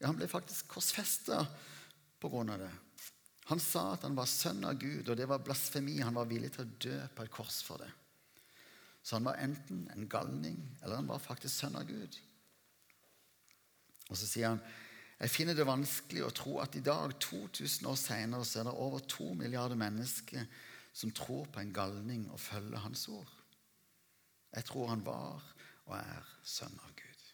Ja, 0.00 0.08
Han 0.08 0.16
ble 0.16 0.30
faktisk 0.32 0.70
korsfesta 0.72 1.42
pga. 2.20 2.56
det. 2.56 2.70
Han 3.50 3.60
sa 3.60 3.92
at 3.92 4.06
han 4.06 4.16
var 4.16 4.30
sønn 4.30 4.64
av 4.64 4.78
Gud, 4.78 5.08
og 5.08 5.16
det 5.16 5.26
var 5.28 5.42
blasfemi. 5.44 5.98
Han 6.00 6.14
var 6.14 6.28
villig 6.30 6.52
til 6.54 6.64
å 6.64 6.76
dø 6.80 6.98
på 7.16 7.24
et 7.26 7.32
kors 7.34 7.60
for 7.66 7.82
det. 7.82 7.90
Så 9.02 9.16
han 9.16 9.26
var 9.26 9.40
enten 9.42 9.88
en 9.92 10.08
galning, 10.08 10.56
eller 10.80 11.00
han 11.00 11.08
var 11.08 11.20
faktisk 11.20 11.52
sønn 11.52 11.76
av 11.76 11.88
Gud. 11.88 12.16
Og 14.08 14.16
så 14.16 14.26
sier 14.28 14.54
han 14.54 14.62
jeg 15.20 15.32
finner 15.34 15.56
det 15.56 15.68
vanskelig 15.68 16.22
å 16.24 16.32
tro 16.32 16.54
at 16.62 16.76
i 16.78 16.84
dag, 16.84 17.12
2000 17.20 17.88
år 17.90 17.96
senere, 18.00 18.46
så 18.48 18.62
er 18.62 18.70
det 18.70 18.72
over 18.72 19.02
to 19.04 19.26
milliarder 19.36 19.76
mennesker 19.76 20.46
som 20.96 21.12
tror 21.12 21.44
på 21.52 21.60
en 21.60 21.74
galning 21.76 22.24
og 22.32 22.40
følger 22.40 22.80
hans 22.80 23.04
ord. 23.12 23.28
Jeg 24.56 24.64
tror 24.66 24.88
han 24.88 25.04
var 25.04 25.44
og 25.90 25.92
er 25.98 26.32
sønn 26.46 26.78
av 26.80 26.94
Gud. 26.96 27.26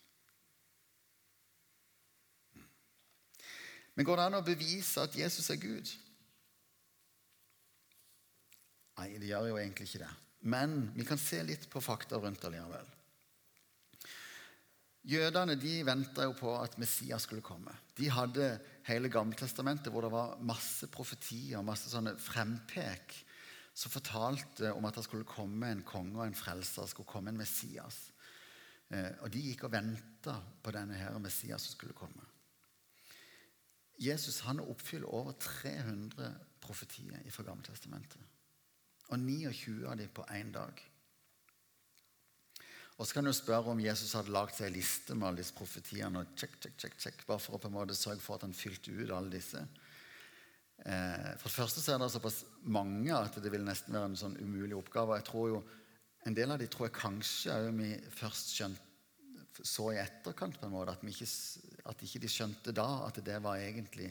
Men 3.95 4.09
går 4.09 4.19
det 4.19 4.27
an 4.27 4.41
å 4.41 4.45
bevise 4.45 5.07
at 5.07 5.15
Jesus 5.17 5.49
er 5.55 5.63
Gud? 5.63 5.95
Nei, 8.97 9.13
det 9.21 9.31
gjør 9.31 9.53
jo 9.53 9.61
egentlig 9.61 9.89
ikke 9.89 10.03
det. 10.03 10.13
Men 10.49 10.77
vi 10.97 11.07
kan 11.07 11.21
se 11.21 11.39
litt 11.45 11.69
på 11.71 11.81
fakta 11.85 12.19
rundt 12.21 12.45
allikevel. 12.49 12.96
Jødene 15.07 15.55
de 15.55 15.85
venta 15.87 16.25
jo 16.27 16.33
på 16.35 16.51
at 16.59 16.75
Messias 16.83 17.29
skulle 17.29 17.45
komme. 17.45 17.71
De 17.95 18.09
hadde 18.11 18.57
hele 18.89 19.11
Gammeltestamentet 19.13 19.93
hvor 19.95 20.03
det 20.03 20.11
var 20.11 20.35
masse 20.43 20.89
profetier, 20.91 21.63
masse 21.63 21.93
sånne 21.93 22.17
frempek 22.19 23.15
som 23.77 23.93
fortalte 23.93 24.73
om 24.75 24.89
at 24.89 24.99
det 24.99 25.05
skulle 25.07 25.29
komme 25.29 25.69
en 25.71 25.85
konge 25.87 26.19
og 26.19 26.27
en 26.27 26.35
frelser, 26.35 26.89
skulle 26.91 27.09
komme 27.09 27.31
en 27.31 27.39
Messias. 27.39 28.01
Eh, 28.91 29.13
og 29.21 29.31
De 29.31 29.45
gikk 29.45 29.67
og 29.69 29.75
venta 29.77 30.41
på 30.63 30.75
denne 30.75 30.99
her 30.99 31.19
Messias 31.23 31.69
som 31.69 31.77
skulle 31.77 31.95
komme. 31.95 32.25
Jesus 34.03 34.43
han 34.45 34.61
oppfyller 34.61 35.09
over 35.09 35.39
300 35.41 36.33
profetier 36.61 37.23
fra 37.31 37.47
Gammeltestamentet. 37.47 38.21
Og 39.07 39.21
29 39.23 39.87
av 39.87 39.97
dem 40.01 40.11
på 40.11 40.27
én 40.35 40.51
dag. 40.53 40.83
Og 42.97 43.05
så 43.05 43.19
kan 43.19 43.29
du 43.29 43.33
spørre 43.37 43.75
om 43.75 43.81
Jesus 43.83 44.15
hadde 44.17 44.33
lagd 44.33 44.55
seg 44.57 44.71
en 44.71 44.77
liste 44.79 45.15
med 45.15 45.29
alle 45.29 45.43
disse 45.43 45.57
profetiene. 45.57 46.23
og 46.23 46.39
check, 46.39 46.57
check, 46.63 46.79
check, 46.81 46.97
check, 46.99 47.27
Bare 47.29 47.43
for 47.43 47.57
å 47.57 47.61
på 47.61 47.69
en 47.69 47.77
måte 47.77 47.97
sørge 47.97 48.25
for 48.25 48.39
at 48.39 48.47
han 48.47 48.57
fylte 48.57 48.95
ut 48.95 49.13
alle 49.13 49.35
disse. 49.35 49.61
Eh, 50.81 51.33
for 51.37 51.49
det 51.49 51.57
første 51.57 51.83
så 51.83 51.95
er 51.95 52.01
det 52.01 52.09
såpass 52.15 52.45
mange 52.63 53.13
at 53.13 53.37
det 53.43 53.53
vil 53.53 53.65
nesten 53.65 53.93
være 53.97 54.11
en 54.13 54.17
sånn 54.23 54.39
umulig 54.41 54.79
oppgave. 54.79 55.19
Jeg 55.21 55.29
tror 55.33 55.51
jo, 55.55 55.65
En 56.27 56.35
del 56.35 56.51
av 56.51 56.59
de 56.59 56.67
tror 56.67 56.89
jeg 56.89 56.97
kanskje 56.97 57.53
vi 57.77 57.93
først 58.11 58.49
skjønte, 58.51 58.83
så 59.63 59.93
i 59.93 60.01
etterkant, 60.03 60.57
på 60.59 60.67
en 60.67 60.73
måte, 60.73 60.97
at, 60.97 61.05
ikke, 61.07 61.29
at 61.87 62.01
ikke 62.03 62.21
de 62.25 62.31
skjønte 62.33 62.75
da 62.75 62.87
at 63.07 63.21
det 63.23 63.37
var 63.45 63.61
egentlig 63.63 64.09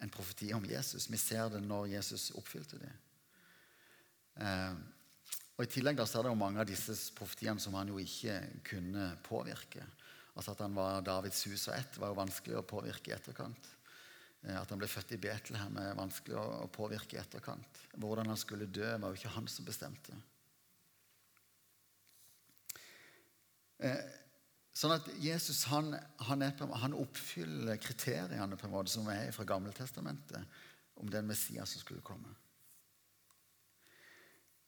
en 0.00 0.08
profeti 0.08 0.48
om 0.56 0.64
Jesus. 0.64 1.10
Vi 1.12 1.20
ser 1.20 1.50
det 1.52 1.60
når 1.60 1.90
Jesus 1.92 2.30
oppfylte 2.40 2.80
det. 2.80 2.92
Eh, 4.40 4.80
og 5.62 5.68
I 5.68 5.70
tillegg 5.70 5.94
da, 5.94 6.02
så 6.10 6.18
er 6.18 6.26
det 6.26 6.32
jo 6.32 6.40
mange 6.40 6.58
av 6.58 6.66
disse 6.66 6.96
profetiene 7.14 7.62
som 7.62 7.76
han 7.78 7.92
jo 7.92 8.00
ikke 8.02 8.34
kunne 8.66 9.12
påvirke. 9.22 9.84
Altså 10.34 10.56
At 10.56 10.62
han 10.64 10.74
var 10.74 11.04
Davids 11.06 11.44
hus 11.46 11.68
og 11.68 11.76
ett, 11.76 11.98
var 12.02 12.10
jo 12.10 12.18
vanskelig 12.18 12.56
å 12.58 12.64
påvirke 12.66 13.12
i 13.12 13.14
etterkant. 13.14 13.68
Eh, 14.42 14.58
at 14.58 14.74
han 14.74 14.82
ble 14.82 14.88
født 14.90 15.14
i 15.14 15.20
Betlehem, 15.22 15.78
er 15.78 15.94
vanskelig 15.94 16.34
å 16.40 16.66
påvirke 16.74 17.14
i 17.14 17.20
etterkant. 17.22 17.78
Hvordan 17.94 18.32
han 18.32 18.40
skulle 18.42 18.66
dø, 18.66 18.88
var 18.96 19.14
jo 19.14 19.20
ikke 19.20 19.36
han 19.36 19.46
som 19.54 19.68
bestemte. 19.68 20.18
Eh, 23.86 24.02
sånn 24.74 24.98
at 24.98 25.14
Jesus 25.22 25.62
han, 25.70 25.94
han, 26.26 26.46
på, 26.58 26.72
han, 26.74 26.98
oppfyller 27.06 27.78
kriteriene 27.78 28.58
på 28.58 28.66
en 28.66 28.74
måte 28.74 28.90
som 28.90 29.06
er 29.14 29.30
fra 29.30 29.46
Gammeltestamentet 29.46 30.58
om 30.98 31.06
den 31.06 31.30
Messias 31.30 31.76
som 31.76 31.86
skulle 31.86 32.02
komme. 32.02 32.34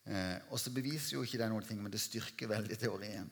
Eh, 0.05 0.37
og 0.53 0.61
så 0.61 0.73
beviser 0.75 1.17
jo 1.17 1.25
ikke 1.25 1.41
det 1.41 1.49
noen 1.53 1.65
ting, 1.65 1.81
men 1.83 1.93
det 1.93 2.03
styrker 2.03 2.51
veldig 2.51 2.77
teorien. 2.81 3.31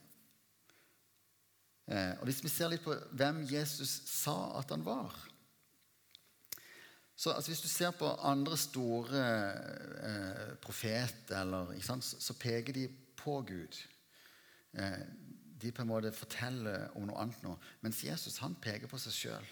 Eh, 1.85 2.13
og 2.19 2.25
Hvis 2.29 2.41
vi 2.43 2.49
ser 2.49 2.71
litt 2.71 2.85
på 2.85 2.95
hvem 3.11 3.43
Jesus 3.49 4.01
sa 4.09 4.57
at 4.59 4.71
han 4.71 4.85
var 4.85 5.13
så 7.15 7.31
altså, 7.31 7.51
Hvis 7.51 7.61
du 7.61 7.67
ser 7.67 7.91
på 7.91 8.07
andre 8.25 8.57
store 8.57 9.23
eh, 10.03 10.55
profeter, 10.61 11.41
eller, 11.41 11.69
sant, 11.81 12.03
så, 12.03 12.19
så, 12.19 12.33
peker 12.33 12.73
de 12.73 12.87
på 13.15 13.41
Gud. 13.47 13.77
Eh, 14.73 15.03
de 15.61 15.71
på 15.71 15.81
en 15.81 15.87
måte 15.87 16.11
forteller 16.11 16.89
om 16.97 17.05
noe 17.07 17.21
annet 17.21 17.43
nå. 17.45 17.53
Mens 17.85 18.01
Jesus 18.03 18.41
han 18.43 18.57
peker 18.59 18.91
på 18.91 18.99
seg 18.99 19.15
sjøl. 19.15 19.51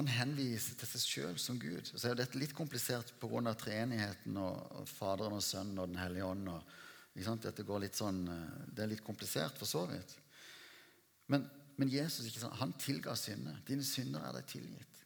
Han 0.00 0.08
henviser 0.08 0.78
til 0.80 0.88
seg 0.88 1.02
sjøl 1.04 1.34
som 1.36 1.58
Gud. 1.60 1.84
Så 1.84 2.08
er 2.08 2.14
dette 2.16 2.38
litt 2.40 2.54
komplisert 2.56 3.10
pga. 3.20 3.52
treenigheten 3.52 4.36
og 4.40 4.86
Faderen 4.88 5.36
og 5.36 5.42
Sønnen 5.44 5.78
og 5.78 5.90
Den 5.90 6.00
hellige 6.00 6.24
ånd. 6.24 6.48
Og, 6.48 6.62
dette 7.44 7.66
går 7.68 7.80
litt 7.80 7.98
sånn, 7.98 8.22
eh, 8.32 8.64
det 8.72 8.82
er 8.82 8.92
litt 8.94 9.04
komplisert, 9.04 9.58
for 9.58 9.66
så 9.66 9.84
vidt. 9.90 10.16
Men, 11.28 11.44
men 11.76 11.92
Jesus 11.92 12.32
han 12.42 12.72
tilga 12.80 13.14
synder. 13.14 13.60
Dine 13.66 13.84
synder 13.84 14.24
er 14.24 14.38
deg 14.38 14.48
tilgitt. 14.48 15.04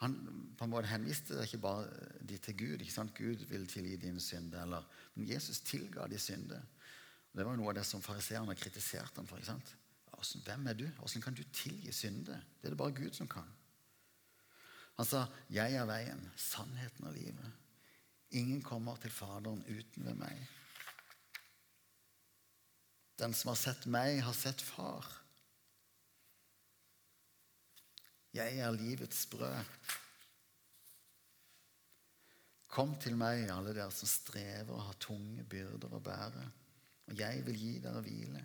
Han 0.00 0.16
på 0.56 0.64
en 0.64 0.72
måte 0.72 0.88
henviste 0.88 1.44
ikke 1.44 1.60
bare 1.60 1.84
de 2.24 2.38
til 2.38 2.56
Gud. 2.56 2.80
ikke 2.80 2.96
sant? 2.96 3.14
Gud 3.14 3.44
vil 3.50 3.66
tilgi 3.66 3.96
dine 3.96 4.20
synder. 4.20 4.62
Eller, 4.62 4.88
men 5.14 5.28
Jesus 5.28 5.60
tilga 5.60 6.08
de 6.08 6.18
synder. 6.18 6.64
Det 7.34 7.44
var 7.44 7.60
noe 7.60 7.74
av 7.74 7.76
det 7.76 7.84
som 7.84 8.00
fariseerne 8.00 8.56
kritiserte 8.56 9.20
ham 9.20 9.28
for. 9.28 9.36
ikke 9.36 9.52
sant? 9.52 9.76
Hvem 10.32 10.66
er 10.66 10.72
du? 10.72 10.86
Hvordan 10.86 11.22
kan 11.22 11.34
du 11.34 11.42
tilgi 11.52 11.92
synder? 11.92 12.40
Det 12.60 12.68
er 12.68 12.74
det 12.74 12.78
bare 12.78 12.94
Gud 12.94 13.12
som 13.12 13.28
kan. 13.28 13.48
Han 14.96 15.06
sa, 15.06 15.26
'Jeg 15.50 15.74
er 15.74 15.84
veien, 15.84 16.32
sannheten 16.36 17.04
og 17.06 17.14
livet'. 17.14 17.52
Ingen 18.30 18.62
kommer 18.62 18.96
til 18.96 19.10
Faderen 19.10 19.64
uten 19.66 20.04
ved 20.04 20.14
meg. 20.14 20.48
Den 23.18 23.34
som 23.34 23.48
har 23.48 23.54
sett 23.54 23.86
meg, 23.86 24.22
har 24.22 24.32
sett 24.32 24.62
Far. 24.62 25.20
Jeg 28.34 28.58
er 28.58 28.70
livets 28.70 29.26
brød. 29.26 29.64
Kom 32.74 32.96
til 32.98 33.14
meg, 33.16 33.46
alle 33.54 33.74
dere 33.74 33.92
som 33.94 34.10
strever 34.10 34.74
og 34.74 34.82
har 34.82 34.96
tunge 34.98 35.44
byrder 35.46 35.94
å 35.94 36.00
bære, 36.02 36.42
og 37.06 37.18
jeg 37.18 37.44
vil 37.46 37.60
gi 37.60 37.78
dere 37.78 38.02
hvile. 38.02 38.42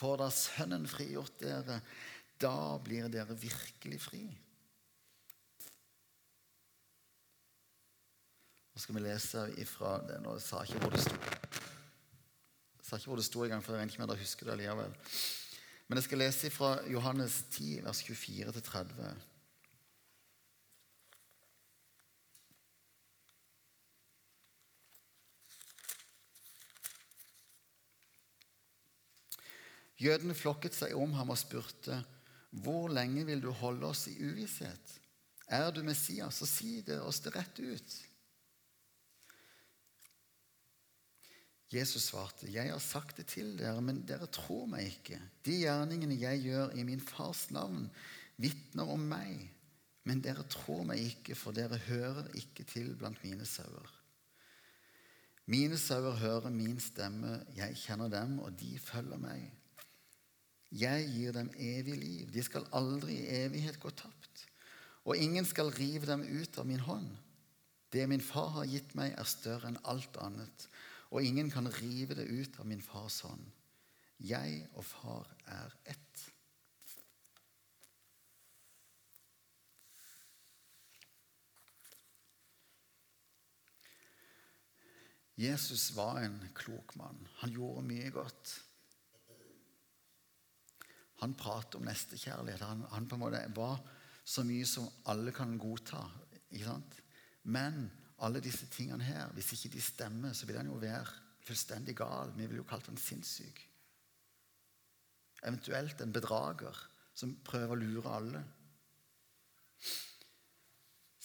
Får 0.00 0.20
da 0.22 0.30
Sønnen 0.32 0.86
frigjort 0.88 1.34
dere, 1.42 1.80
da 2.40 2.54
blir 2.80 3.10
dere 3.12 3.36
virkelig 3.36 3.98
fri. 4.00 4.22
Nå 8.72 8.80
skal 8.80 8.96
vi 8.96 9.02
lese 9.04 9.42
ifra 9.60 9.98
det. 10.08 10.22
Nå 10.24 10.38
sa 10.40 10.62
ikke 10.64 10.80
hvor 10.80 10.94
det 10.94 11.02
sto. 11.04 11.18
Jeg 12.80 12.86
sa 12.86 12.96
ikke 12.96 13.12
hvor 13.12 13.20
det 13.20 13.26
sto 13.28 13.44
engang, 13.44 13.60
for 13.60 13.76
jeg 13.76 13.82
regner 13.82 13.92
ikke 13.92 14.02
med 14.06 14.12
dere 14.14 14.24
husker 14.24 14.48
det 14.48 14.56
likevel. 14.62 14.94
Men 15.90 16.00
jeg 16.00 16.06
skal 16.06 16.22
lese 16.24 16.52
fra 16.54 16.70
Johannes 16.88 17.42
10, 17.58 17.68
vers 17.84 18.00
24-30. 18.06 19.29
Jødene 30.00 30.34
flokket 30.34 30.76
seg 30.76 30.96
om 30.96 31.12
ham 31.12 31.32
og 31.34 31.38
spurte, 31.38 32.04
'Hvor 32.50 32.88
lenge 32.88 33.26
vil 33.26 33.42
du 33.42 33.50
holde 33.50 33.86
oss 33.86 34.06
i 34.08 34.16
uvisshet?' 34.18 34.96
'Er 35.46 35.70
du 35.70 35.82
Messias, 35.82 36.34
så 36.34 36.46
si 36.46 36.80
det 36.80 37.00
oss 37.02 37.20
det 37.20 37.34
rett 37.36 37.58
ut.' 37.58 38.06
Jesus 41.70 42.08
svarte, 42.10 42.50
'Jeg 42.50 42.72
har 42.72 42.78
sagt 42.78 43.16
det 43.16 43.26
til 43.26 43.58
dere, 43.58 43.80
men 43.80 44.02
dere 44.06 44.26
tror 44.26 44.66
meg 44.66 44.88
ikke.' 44.88 45.20
'De 45.44 45.60
gjerningene 45.62 46.18
jeg 46.18 46.42
gjør 46.42 46.74
i 46.74 46.82
min 46.82 47.00
fars 47.00 47.50
navn, 47.50 47.90
vitner 48.36 48.88
om 48.88 49.00
meg.' 49.00 49.50
'Men 50.04 50.20
dere 50.24 50.42
tror 50.48 50.82
meg 50.84 50.98
ikke, 50.98 51.34
for 51.34 51.52
dere 51.52 51.76
hører 51.76 52.26
ikke 52.34 52.64
til 52.64 52.96
blant 52.96 53.22
mine 53.22 53.46
sauer.' 53.46 53.96
'Mine 55.46 55.78
sauer 55.78 56.16
hører 56.16 56.50
min 56.50 56.80
stemme, 56.80 57.44
jeg 57.54 57.76
kjenner 57.76 58.08
dem, 58.08 58.38
og 58.38 58.58
de 58.58 58.78
følger 58.78 59.18
meg.' 59.18 59.59
'Jeg 60.70 61.08
gir 61.08 61.32
dem 61.32 61.50
evig 61.56 61.96
liv, 61.98 62.30
de 62.32 62.42
skal 62.42 62.68
aldri 62.72 63.16
i 63.18 63.44
evighet 63.44 63.80
gå 63.80 63.90
tapt.' 63.90 64.46
'Og 65.04 65.16
ingen 65.16 65.44
skal 65.44 65.72
rive 65.74 66.06
dem 66.06 66.22
ut 66.22 66.58
av 66.58 66.66
min 66.66 66.80
hånd.' 66.80 67.16
'Det 67.90 68.08
min 68.08 68.20
far 68.20 68.48
har 68.48 68.64
gitt 68.64 68.94
meg, 68.94 69.14
er 69.18 69.24
større 69.24 69.68
enn 69.68 69.82
alt 69.84 70.16
annet.' 70.16 70.68
og 71.10 71.24
ingen 71.24 71.50
kan 71.50 71.66
rive 71.80 72.14
det 72.14 72.28
ut 72.30 72.60
av 72.62 72.66
min 72.66 72.82
fars 72.82 73.20
hånd. 73.26 73.46
Jeg 74.20 74.66
og 74.76 74.84
far 74.84 75.26
er 75.50 75.74
ett. 75.90 76.26
Jesus 85.40 85.88
var 85.96 86.20
en 86.20 86.36
klok 86.54 86.92
mann. 87.00 87.22
Han 87.40 87.54
gjorde 87.54 87.86
mye 87.88 88.10
godt. 88.12 88.58
Han 91.20 91.34
prater 91.38 91.78
om 91.78 91.86
nestekjærlighet. 91.88 92.64
Han, 92.64 92.84
han 92.90 93.08
på 93.08 93.16
en 93.16 93.22
måte 93.24 93.42
var 93.56 93.80
så 94.24 94.44
mye 94.46 94.66
som 94.68 94.88
alle 95.10 95.32
kan 95.36 95.56
godta. 95.60 96.02
ikke 96.50 96.66
sant? 96.66 97.00
Men 97.42 97.88
alle 98.20 98.42
disse 98.44 98.68
tingene 98.72 99.04
her, 99.04 99.32
hvis 99.34 99.52
ikke 99.56 99.72
de 99.74 99.82
stemmer, 99.82 100.32
så 100.36 100.46
vil 100.46 100.60
han 100.60 100.68
jo 100.68 100.78
være 100.80 101.04
fullstendig 101.44 101.96
gal. 101.96 102.32
Vi 102.36 102.46
vil 102.46 102.60
jo 102.60 102.68
kalt 102.68 102.88
han 102.90 103.00
sinnssyk. 103.00 103.60
Eventuelt 105.46 106.00
en 106.00 106.12
bedrager 106.12 106.76
som 107.16 107.36
prøver 107.44 107.74
å 107.74 107.80
lure 107.80 108.16
alle. 108.16 108.42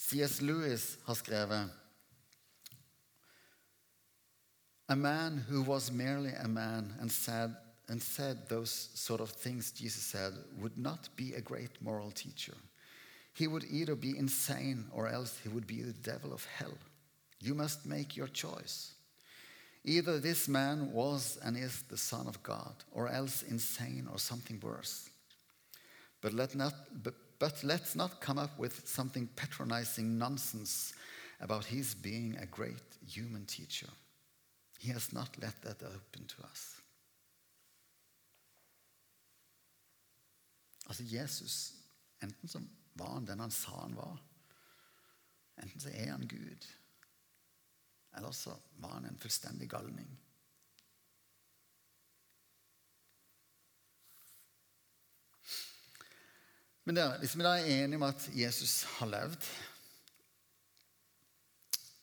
C.S. 0.06 0.40
Lewis 0.40 0.96
har 1.04 1.18
skrevet 1.18 1.82
A 4.88 4.94
man 4.94 5.44
who 5.48 5.62
was 5.62 5.90
merely 5.90 6.32
a 6.38 6.46
man 6.46 6.94
and 7.00 7.10
said, 7.10 7.56
and 7.88 8.02
said 8.02 8.48
those 8.48 8.90
sort 8.94 9.20
of 9.20 9.30
things 9.30 9.70
Jesus 9.70 10.02
said 10.02 10.32
would 10.60 10.76
not 10.76 11.08
be 11.16 11.34
a 11.34 11.40
great 11.40 11.80
moral 11.80 12.10
teacher. 12.10 12.54
He 13.32 13.46
would 13.46 13.64
either 13.70 13.94
be 13.94 14.16
insane 14.16 14.86
or 14.92 15.08
else 15.08 15.38
he 15.42 15.48
would 15.48 15.66
be 15.66 15.82
the 15.82 15.92
devil 15.92 16.32
of 16.32 16.44
hell. 16.58 16.76
You 17.40 17.54
must 17.54 17.86
make 17.86 18.16
your 18.16 18.28
choice. 18.28 18.94
Either 19.84 20.18
this 20.18 20.48
man 20.48 20.90
was 20.92 21.38
and 21.44 21.56
is 21.56 21.82
the 21.82 21.96
Son 21.96 22.26
of 22.26 22.42
God, 22.42 22.74
or 22.90 23.08
else 23.08 23.42
insane 23.44 24.08
or 24.10 24.18
something 24.18 24.58
worse. 24.60 25.08
But, 26.20 26.32
let 26.32 26.56
not, 26.56 26.74
but, 27.04 27.14
but 27.38 27.62
let's 27.62 27.94
not 27.94 28.20
come 28.20 28.38
up 28.38 28.58
with 28.58 28.88
something 28.88 29.28
patronizing 29.36 30.18
nonsense 30.18 30.92
about 31.40 31.66
his 31.66 31.94
being 31.94 32.36
a 32.40 32.46
great 32.46 32.82
human 33.06 33.44
teacher. 33.44 33.86
He 34.80 34.90
has 34.90 35.12
not 35.12 35.28
let 35.40 35.62
that 35.62 35.82
open 35.82 36.26
to 36.26 36.42
us. 36.50 36.80
Altså 40.86 41.02
Jesus, 41.02 41.74
enten 42.22 42.48
så 42.48 42.62
var 42.94 43.14
han 43.14 43.26
den 43.26 43.40
han 43.40 43.50
sa 43.50 43.80
han 43.80 43.96
var, 43.96 44.18
enten 45.62 45.80
så 45.80 45.90
er 45.90 46.10
han 46.10 46.28
Gud, 46.28 46.68
eller 48.16 48.32
så 48.32 48.56
var 48.80 48.96
han 48.98 49.04
en 49.04 49.18
fullstendig 49.20 49.70
galning. 49.70 50.08
Men 56.86 56.96
der, 56.96 57.18
hvis 57.18 57.34
vi 57.34 57.42
da 57.42 57.56
er 57.58 57.64
enige 57.66 57.98
om 57.98 58.06
at 58.06 58.28
Jesus 58.34 58.82
har 58.82 59.06
levd, 59.10 59.48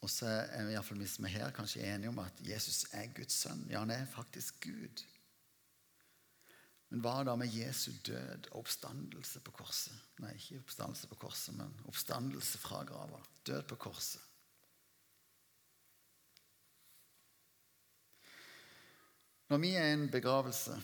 og 0.03 0.09
så 0.11 0.27
er 0.27 0.65
vi 0.67 0.73
iallfall 0.75 0.99
vi 0.99 1.29
her 1.31 1.53
kanskje 1.55 1.85
enige 1.87 2.11
om 2.11 2.19
at 2.19 2.41
Jesus 2.43 2.83
er 2.91 3.07
Guds 3.15 3.37
sønn 3.45 3.63
Ja, 3.71 3.79
han 3.79 3.93
er 3.95 4.05
faktisk 4.11 4.59
Gud. 4.65 5.03
Men 6.93 7.01
hva 7.01 7.23
da 7.25 7.33
med 7.33 7.49
Jesu 7.49 7.89
død 8.05 8.51
og 8.51 8.59
oppstandelse 8.59 9.39
på 9.41 9.51
korset? 9.57 9.95
Nei, 10.21 10.35
ikke 10.37 10.59
oppstandelse 10.61 11.07
på 11.09 11.15
korset, 11.23 11.55
men 11.57 11.71
oppstandelse 11.89 12.59
fra 12.61 12.83
grava. 12.85 13.17
Død 13.49 13.63
på 13.71 13.77
korset. 13.87 14.21
Når 19.49 19.61
vi 19.65 19.71
er 19.77 19.89
i 19.89 19.95
en 19.95 20.05
begravelse, 20.13 20.77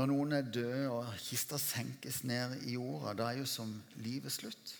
når 0.00 0.08
noen 0.08 0.32
er 0.38 0.48
døde 0.48 0.88
og 0.88 1.12
kista 1.20 1.60
senkes 1.60 2.22
ned 2.24 2.56
i 2.64 2.78
jorda, 2.78 3.12
da 3.20 3.28
er 3.28 3.42
jo 3.42 3.50
som 3.52 3.76
livet 4.00 4.32
slutt. 4.32 4.74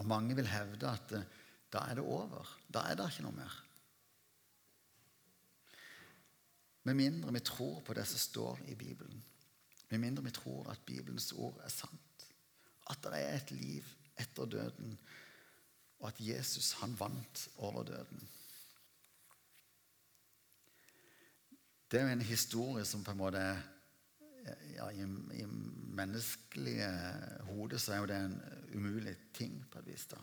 Og 0.00 0.08
mange 0.08 0.40
vil 0.40 0.48
hevde 0.48 0.88
at 0.88 1.12
eh, 1.20 1.28
da 1.68 1.84
er 1.90 2.00
det 2.00 2.08
over. 2.16 2.48
Da 2.72 2.88
er 2.88 2.96
det 2.96 3.12
ikke 3.12 3.28
noe 3.28 3.36
mer. 3.42 3.60
Med 6.84 6.94
mindre 6.94 7.32
vi 7.32 7.40
tror 7.40 7.80
på 7.80 7.94
det 7.96 8.04
som 8.06 8.20
står 8.20 8.60
i 8.68 8.74
Bibelen. 8.74 9.22
Med 9.88 10.00
mindre 10.00 10.24
vi 10.24 10.32
tror 10.36 10.70
at 10.70 10.84
Bibelens 10.86 11.32
ord 11.32 11.60
er 11.64 11.72
sant. 11.72 12.26
At 12.90 13.00
det 13.04 13.20
er 13.20 13.36
et 13.36 13.52
liv 13.56 13.92
etter 14.20 14.46
døden, 14.46 14.98
og 15.98 16.08
at 16.10 16.20
Jesus 16.20 16.72
han 16.82 16.96
vant 17.00 17.48
over 17.56 17.84
døden. 17.88 18.28
Det 21.90 22.00
er 22.00 22.06
jo 22.06 22.12
en 22.12 22.26
historie 22.26 22.84
som 22.84 23.04
på 23.04 23.14
en 23.14 23.20
måte 23.22 23.42
ja, 24.74 24.90
i, 24.90 25.04
I 25.40 25.46
menneskelige 25.96 26.88
hodet 27.48 27.80
så 27.80 27.94
er 27.94 28.02
jo 28.02 28.08
det 28.10 28.16
en 28.20 28.40
umulig 28.74 29.16
ting 29.32 29.60
på 29.70 29.80
et 29.80 29.86
vis. 29.88 30.06
da. 30.10 30.18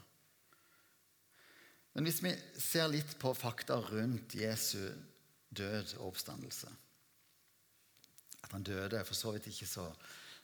Men 1.93 2.07
hvis 2.07 2.21
vi 2.23 2.33
ser 2.59 2.91
litt 2.91 3.17
på 3.19 3.33
fakta 3.35 3.79
rundt 3.81 4.35
Jesu 4.35 4.83
død 5.57 5.95
og 5.99 6.11
oppstandelse 6.11 6.69
At 8.43 8.51
han 8.51 8.63
døde, 8.63 8.97
er 8.97 9.07
for 9.07 9.15
så 9.15 9.31
vidt 9.35 9.47
ikke 9.51 9.67
så, 9.69 9.85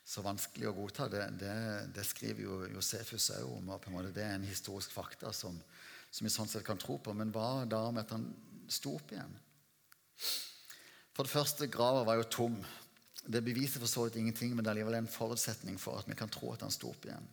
så 0.06 0.22
vanskelig 0.22 0.70
å 0.70 0.76
godta. 0.78 1.08
Det, 1.12 1.24
det, 1.42 1.56
det 1.96 2.06
skriver 2.06 2.44
jo 2.44 2.60
Josefus 2.76 3.32
òg 3.40 3.48
om. 3.58 3.72
og 3.74 3.82
på 3.82 3.90
en 3.90 3.98
måte 3.98 4.14
Det 4.16 4.24
er 4.24 4.36
en 4.38 4.48
historisk 4.48 4.94
fakta 4.94 5.34
som, 5.34 5.58
som 6.12 6.28
vi 6.28 6.34
sånn 6.34 6.52
sett 6.52 6.66
kan 6.68 6.80
tro 6.80 7.00
på. 7.02 7.16
Men 7.18 7.34
hva 7.36 7.66
da 7.66 7.82
med 7.92 8.06
at 8.06 8.14
han 8.16 8.28
sto 8.70 8.96
opp 9.00 9.12
igjen? 9.16 9.34
For 11.18 11.26
det 11.26 11.34
første, 11.34 11.72
grava 11.74 12.04
var 12.06 12.20
jo 12.20 12.30
tom. 12.30 12.60
Det 13.26 13.42
beviser 13.44 13.82
for 13.82 13.90
så 13.90 14.06
vidt 14.06 14.20
ingenting, 14.22 14.54
men 14.54 14.64
det 14.64 14.72
er 14.72 14.80
likevel 14.80 15.00
en 15.02 15.10
forutsetning 15.10 15.80
for 15.82 16.00
at 16.00 16.08
vi 16.08 16.16
kan 16.16 16.30
tro 16.32 16.54
at 16.54 16.62
han 16.64 16.72
sto 16.72 16.92
opp 16.94 17.08
igjen. 17.10 17.26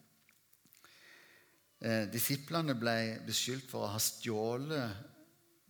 Eh, 1.85 2.07
disiplene 2.09 2.73
ble 2.81 3.21
beskyldt 3.27 3.69
for 3.69 3.85
å 3.85 3.93
ha 3.93 4.01
stjålet 4.01 5.13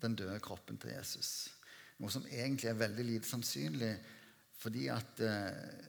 den 0.04 0.14
døde 0.14 0.38
kroppen 0.44 0.78
til 0.78 0.94
Jesus. 0.94 1.48
Noe 2.04 2.12
som 2.12 2.26
egentlig 2.28 2.68
er 2.68 2.76
veldig 2.76 3.04
lite 3.08 3.24
sannsynlig, 3.24 3.94
fordi 4.60 4.88
at 4.92 5.20
eh, 5.24 5.84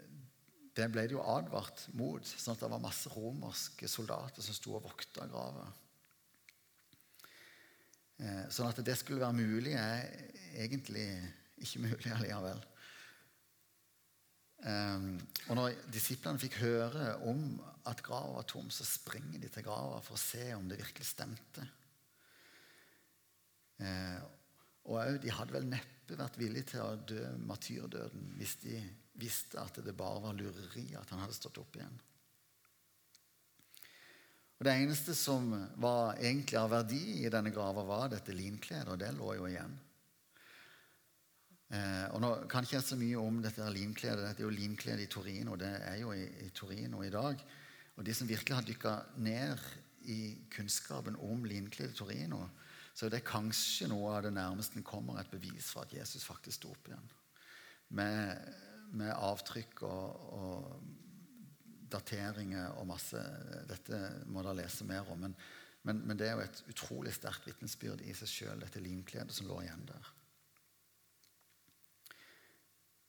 det 0.76 0.86
ble 0.92 1.04
det 1.04 1.16
jo 1.18 1.24
advart 1.28 1.90
mot. 2.00 2.24
sånn 2.24 2.56
at 2.56 2.62
det 2.64 2.70
var 2.72 2.84
masse 2.84 3.12
romerske 3.12 3.90
soldater 3.92 4.44
som 4.44 4.56
sto 4.56 4.78
og 4.78 4.86
vokta 4.88 5.28
grava. 5.28 5.66
Eh, 8.24 8.46
sånn 8.48 8.70
at 8.70 8.80
det 8.80 8.96
skulle 8.96 9.26
være 9.26 9.42
mulig, 9.42 9.76
er 9.76 10.08
egentlig 10.64 11.10
ikke 11.60 11.84
mulig 11.84 12.14
allikevel. 12.16 12.64
Um, 14.66 15.10
og 15.50 15.58
når 15.60 15.76
disiplene 15.92 16.40
fikk 16.42 16.62
høre 16.64 17.10
om 17.28 17.58
at 17.92 18.00
grava 18.08 18.38
var 18.38 18.48
tom, 18.48 18.72
så 18.72 18.88
springer 18.88 19.44
de 19.44 19.52
til 19.52 19.68
grava 19.68 20.00
for 20.00 20.16
å 20.16 20.24
se 20.24 20.48
om 20.56 20.64
det 20.72 20.80
virkelig 20.80 21.12
stemte. 21.12 21.68
Uh, 23.84 24.24
og 24.86 25.20
de 25.22 25.34
hadde 25.34 25.56
vel 25.56 25.68
neppe 25.70 26.18
vært 26.20 26.38
villige 26.38 26.76
til 26.76 26.84
å 26.86 26.98
dø 27.10 27.22
martyrdøden 27.48 28.36
hvis 28.38 28.58
de 28.62 28.82
visste 29.18 29.62
at 29.62 29.80
det 29.82 29.96
bare 29.98 30.22
var 30.22 30.36
lureri 30.38 30.92
at 31.00 31.10
han 31.14 31.24
hadde 31.24 31.38
stått 31.38 31.58
opp 31.62 31.80
igjen. 31.80 31.96
Og 34.56 34.64
Det 34.68 34.72
eneste 34.72 35.16
som 35.18 35.50
var 35.84 36.16
egentlig 36.16 36.60
av 36.60 36.72
verdi 36.72 37.26
i 37.26 37.32
denne 37.32 37.52
grava, 37.52 37.84
var 37.84 38.08
dette 38.14 38.36
linkledet, 38.36 38.88
og 38.88 39.00
det 39.02 39.12
lå 39.18 39.34
jo 39.36 39.50
igjen. 39.50 39.74
Eh, 41.76 42.06
og 42.14 42.22
nå 42.24 42.30
kan 42.52 42.64
ikke 42.64 42.78
jeg 42.78 42.88
så 42.88 42.98
mye 43.00 43.20
om 43.20 43.42
dette 43.44 43.68
linkledet. 43.74 44.24
Dette 44.24 44.44
er 44.44 44.48
jo 44.48 44.54
linkledet 44.54 45.08
i 45.08 45.12
Torino. 45.12 45.58
Det 45.60 45.72
er 45.90 45.98
jo 46.00 46.14
i, 46.16 46.24
i, 46.46 46.52
Torino 46.56 47.04
i 47.04 47.12
dag. 47.12 47.42
Og 47.96 48.06
de 48.06 48.16
som 48.16 48.30
virkelig 48.30 48.56
har 48.56 48.68
dykka 48.68 48.94
ned 49.26 49.66
i 50.12 50.20
kunnskapen 50.54 51.18
om 51.26 51.44
linkledet 51.50 51.96
i 51.96 52.00
Torino, 52.00 52.46
så 52.96 53.10
det 53.12 53.20
er 53.20 53.28
kanskje 53.28 53.90
noe 53.92 54.14
av 54.16 54.24
det 54.24 54.32
nærmeste 54.36 54.80
en 54.80 54.88
kommer 54.88 55.20
et 55.20 55.32
bevis 55.32 55.68
for 55.74 55.84
at 55.84 55.94
Jesus 55.98 56.24
faktisk 56.24 56.62
sto 56.62 56.72
opp 56.72 56.88
igjen. 56.88 57.10
Med, 58.00 58.54
med 58.96 59.12
avtrykk 59.12 59.84
og, 59.84 60.30
og, 60.40 60.86
dateringer 61.92 62.80
og 62.80 62.88
masse 62.90 63.20
Dette 63.70 64.00
må 64.32 64.42
dere 64.42 64.62
lese 64.64 64.88
mer 64.88 65.06
om. 65.12 65.20
Men, 65.22 65.36
men, 65.86 66.02
men, 66.08 66.18
det 66.18 66.30
er 66.30 66.34
jo 66.38 66.46
et 66.48 66.64
utrolig 66.72 67.14
sterkt 67.14 67.46
vitnesbyrd 67.50 68.02
i 68.08 68.16
seg 68.18 68.32
sjøl, 68.32 68.64
dette 68.64 68.82
limkledet 68.84 69.36
som 69.36 69.52
lå 69.52 69.60
igjen 69.62 69.86
der. 69.92 70.10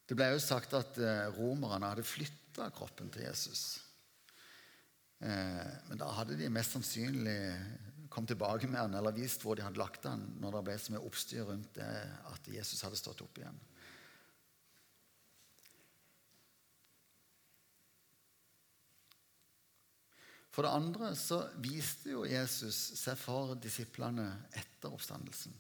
Det 0.06 0.18
ble 0.18 0.28
jo 0.34 0.42
sagt 0.42 0.74
at 0.78 0.98
eh, 1.02 1.24
romerne 1.34 1.88
hadde 1.90 2.06
flytta 2.06 2.68
kroppen 2.74 3.08
til 3.14 3.24
Jesus. 3.26 3.64
Eh, 5.18 5.72
men 5.88 5.98
da 5.98 6.10
hadde 6.18 6.36
de 6.38 6.50
mest 6.52 6.76
sannsynlig 6.76 7.40
kommet 8.10 8.32
tilbake 8.32 8.68
med 8.70 8.80
han, 8.80 8.94
eller 8.98 9.14
vist 9.16 9.42
hvor 9.44 9.56
de 9.56 9.64
hadde 9.64 9.80
lagt 9.80 10.06
han, 10.08 10.22
når 10.40 10.58
det 10.58 10.66
ble 10.68 10.76
så 10.80 10.94
mye 10.94 11.06
oppstyr 11.08 11.48
rundt 11.48 11.72
det 11.78 11.88
at 12.32 12.52
Jesus 12.52 12.84
hadde 12.86 13.00
stått 13.00 13.24
opp 13.24 13.40
igjen. 13.40 13.58
For 20.56 20.64
det 20.64 20.72
andre 20.72 21.10
så 21.20 21.42
viste 21.60 22.14
jo 22.14 22.22
Jesus 22.24 22.76
seg 22.96 23.18
for 23.20 23.58
disiplene 23.60 24.24
etter 24.56 24.88
oppstandelsen. 24.88 25.52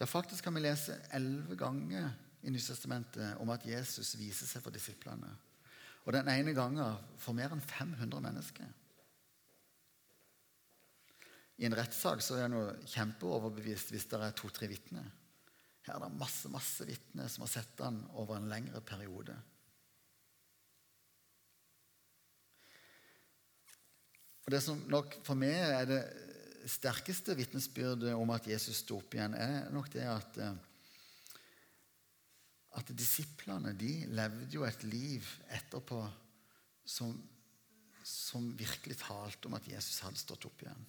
Ja, 0.00 0.08
Faktisk 0.10 0.42
kan 0.42 0.56
vi 0.56 0.64
lese 0.64 0.96
elleve 1.14 1.54
ganger 1.54 2.08
i 2.42 2.50
Nytestamentet 2.50 3.38
om 3.38 3.52
at 3.54 3.62
Jesus 3.62 4.16
viser 4.18 4.50
seg 4.50 4.64
for 4.64 4.74
disiplene. 4.74 5.30
Og 6.04 6.12
den 6.16 6.28
ene 6.28 6.52
gangen 6.56 6.98
for 7.22 7.36
mer 7.36 7.54
enn 7.54 7.62
500 7.62 8.24
mennesker. 8.26 8.66
I 11.58 11.68
en 11.68 11.76
rettssak 11.78 12.22
så 12.24 12.38
er 12.38 12.48
jeg 12.48 12.88
kjempeoverbevist 12.96 13.92
hvis 13.94 14.08
det 14.10 14.18
er 14.18 14.34
to-tre 14.34 14.68
vitner. 14.70 15.06
Her 15.84 15.98
er 15.98 16.06
det 16.06 16.18
masse 16.18 16.50
masse 16.50 16.86
vitner 16.88 17.28
som 17.30 17.44
har 17.44 17.52
sett 17.52 17.82
han 17.84 18.00
over 18.18 18.38
en 18.38 18.48
lengre 18.50 18.80
periode. 18.84 19.36
Og 24.44 24.52
Det 24.52 24.60
som 24.60 24.80
nok 24.92 25.18
for 25.24 25.40
meg 25.40 25.56
er 25.56 25.86
det 25.88 26.02
sterkeste 26.68 27.36
vitnesbyrdet 27.36 28.12
om 28.16 28.32
at 28.34 28.48
Jesus 28.48 28.82
sto 28.82 28.98
opp 29.00 29.14
igjen, 29.16 29.36
er 29.36 29.70
nok 29.72 29.90
det 29.92 30.04
at, 30.08 30.38
eh, 30.40 31.38
at 32.80 32.92
disiplene 32.96 33.72
de 33.78 33.92
levde 34.12 34.50
jo 34.52 34.64
et 34.68 34.84
liv 34.88 35.28
etterpå 35.52 36.00
som, 36.84 37.14
som 38.04 38.50
virkelig 38.58 38.98
talte 39.00 39.48
om 39.48 39.56
at 39.56 39.68
Jesus 39.68 40.02
hadde 40.04 40.20
stått 40.20 40.48
opp 40.48 40.64
igjen. 40.64 40.84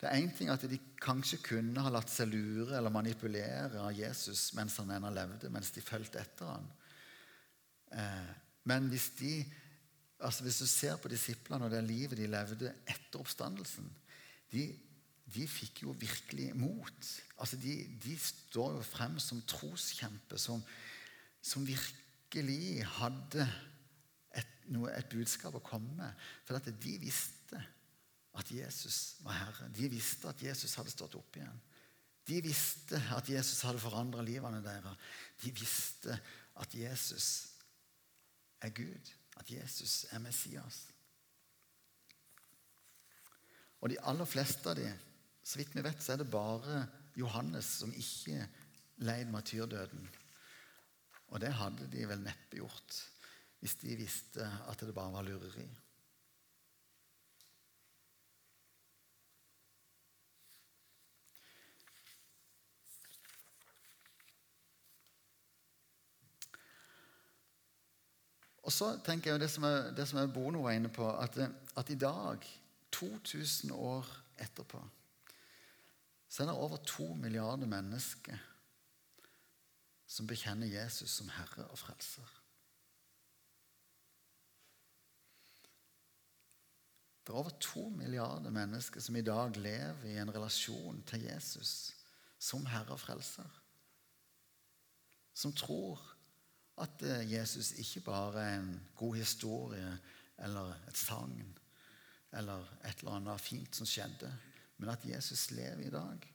Det 0.00 0.08
er 0.08 0.16
én 0.16 0.30
ting 0.32 0.48
at 0.48 0.62
de 0.64 0.78
kanskje 1.00 1.42
kunne 1.44 1.82
ha 1.84 1.90
latt 1.92 2.08
seg 2.08 2.30
lure 2.32 2.72
eller 2.78 2.92
manipulere 2.92 3.82
av 3.82 3.92
Jesus 3.92 4.48
mens 4.56 4.78
han 4.80 4.92
ennå 4.96 5.10
levde, 5.12 5.50
mens 5.52 5.72
de 5.74 5.84
fulgte 5.84 6.22
etter 6.22 6.48
han. 6.48 6.68
Eh, 7.92 8.30
men 8.70 8.88
hvis 8.92 9.10
de 9.20 9.34
altså 10.20 10.44
Hvis 10.44 10.58
du 10.60 10.66
ser 10.68 10.98
på 11.00 11.08
disiplene 11.08 11.64
og 11.64 11.72
det 11.72 11.80
livet 11.86 12.18
de 12.18 12.26
levde 12.28 12.68
etter 12.84 13.22
oppstandelsen 13.22 13.86
De, 14.52 14.66
de 15.34 15.46
fikk 15.48 15.82
jo 15.86 15.94
virkelig 15.96 16.50
mot. 16.58 17.08
Altså 17.38 17.56
de, 17.56 17.74
de 18.02 18.16
står 18.18 18.74
jo 18.76 18.84
frem 18.84 19.18
som 19.22 19.40
troskjemper, 19.48 20.40
som, 20.42 20.62
som 21.40 21.66
virkelig 21.66 22.84
hadde 22.98 23.46
et, 24.34 24.50
noe, 24.74 24.90
et, 24.90 25.08
budskap 25.12 25.54
å 25.54 25.62
komme 25.64 25.94
med. 25.98 26.26
For 26.44 26.58
at 26.58 26.66
de 26.66 26.96
visste 27.02 27.62
at 28.38 28.50
Jesus 28.54 29.16
var 29.24 29.38
Herre. 29.38 29.68
De 29.74 29.88
visste 29.90 30.28
at 30.30 30.42
Jesus 30.42 30.74
hadde 30.78 30.92
stått 30.92 31.16
opp 31.18 31.36
igjen. 31.36 31.62
De 32.28 32.38
visste 32.44 33.00
at 33.16 33.28
Jesus 33.28 33.64
hadde 33.66 33.82
forandra 33.82 34.22
livene 34.22 34.60
deres. 34.62 35.08
De 35.42 35.50
visste 35.56 36.14
at 36.60 36.74
Jesus 36.76 37.30
er 38.60 38.70
Gud 38.76 39.14
at 39.40 39.50
Jesus 39.50 40.06
er 40.12 40.20
Messias. 40.22 40.80
Og 43.80 43.88
de 43.90 44.00
aller 44.04 44.28
fleste 44.28 44.68
av 44.68 44.76
dem, 44.76 44.96
så 45.42 45.58
vidt 45.58 45.72
vi 45.74 45.84
vet, 45.84 46.02
så 46.04 46.14
er 46.14 46.20
det 46.20 46.32
bare 46.32 46.82
Johannes 47.16 47.68
som 47.80 47.94
ikke 47.96 48.44
leid 49.06 49.30
martyrdøden. 49.32 50.02
Og 51.32 51.40
det 51.40 51.54
hadde 51.56 51.88
de 51.92 52.04
vel 52.10 52.26
neppe 52.26 52.60
gjort 52.60 52.98
hvis 53.60 53.76
de 53.82 53.96
visste 53.96 54.44
at 54.72 54.80
det 54.80 54.94
bare 54.96 55.12
var 55.12 55.24
lureri. 55.26 55.66
Og 68.70 68.74
så 68.74 68.92
tenker 69.02 69.32
jeg 69.32 69.40
det 69.42 69.48
som 69.50 69.64
er, 69.66 69.88
det 69.98 70.04
som 70.06 70.20
er 70.20 70.28
Bono 70.30 70.60
var 70.62 70.76
inne 70.78 70.92
på, 70.94 71.02
at, 71.18 71.34
at, 71.74 71.88
i 71.90 71.96
dag, 71.98 72.44
2000 72.94 73.72
år 73.74 74.06
etterpå, 74.38 74.78
så 76.30 76.42
er 76.42 76.46
det 76.46 76.54
over 76.54 76.78
to 76.86 77.08
milliarder 77.18 77.66
mennesker 77.66 78.38
som 80.06 80.28
bekjenner 80.30 80.70
Jesus 80.70 81.10
som 81.18 81.32
Herre 81.34 81.64
og 81.66 81.80
Frelser. 81.82 82.30
Det 87.26 87.34
er 87.34 87.42
over 87.42 87.58
to 87.58 87.88
milliarder 87.90 88.54
mennesker 88.54 89.02
som 89.02 89.18
i 89.18 89.26
dag 89.26 89.58
lever 89.58 90.06
i 90.12 90.14
en 90.22 90.30
relasjon 90.34 91.02
til 91.10 91.26
Jesus 91.26 91.74
som 92.38 92.70
Herre 92.70 92.94
og 92.94 93.02
Frelser. 93.02 93.50
Som 95.34 95.58
tror 95.58 96.09
at 96.80 97.02
eh, 97.06 97.32
Jesus 97.32 97.72
ikke 97.80 98.04
bare 98.08 98.42
er 98.42 98.58
en 98.58 98.74
god 98.96 99.16
historie 99.20 99.92
eller 100.44 100.74
et 100.88 100.96
sagn 100.96 101.56
eller 102.32 102.66
et 102.86 103.02
eller 103.02 103.18
annet 103.18 103.42
fint 103.42 103.76
som 103.76 103.88
skjedde, 103.88 104.30
men 104.78 104.92
at 104.92 105.04
Jesus 105.04 105.50
lever 105.50 105.88
i 105.88 105.92
dag. 105.92 106.26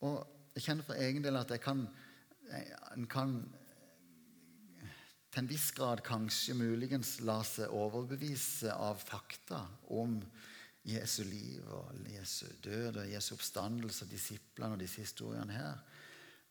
Og 0.00 0.22
jeg 0.56 0.64
kjenner 0.64 0.86
for 0.88 0.96
egen 0.96 1.24
del 1.24 1.36
at 1.36 1.52
jeg 1.52 1.60
kan, 1.60 1.84
en 2.96 3.08
kan 3.10 3.34
til 5.30 5.44
en 5.44 5.50
viss 5.50 5.68
grad 5.76 6.00
kanskje 6.02 6.56
muligens 6.58 7.18
la 7.22 7.38
seg 7.46 7.70
overbevise 7.76 8.72
av 8.74 8.98
fakta 8.98 9.60
om 9.94 10.16
Jesu 10.84 11.22
liv 11.28 11.66
og 11.68 11.96
Jesu 12.08 12.46
død 12.64 12.96
og 12.96 13.12
Jesu 13.12 13.34
oppstandelse 13.34 14.04
og 14.04 14.10
disiplene 14.10 14.74
og 14.74 14.80
disse 14.80 15.02
historiene 15.04 15.52
her. 15.52 15.78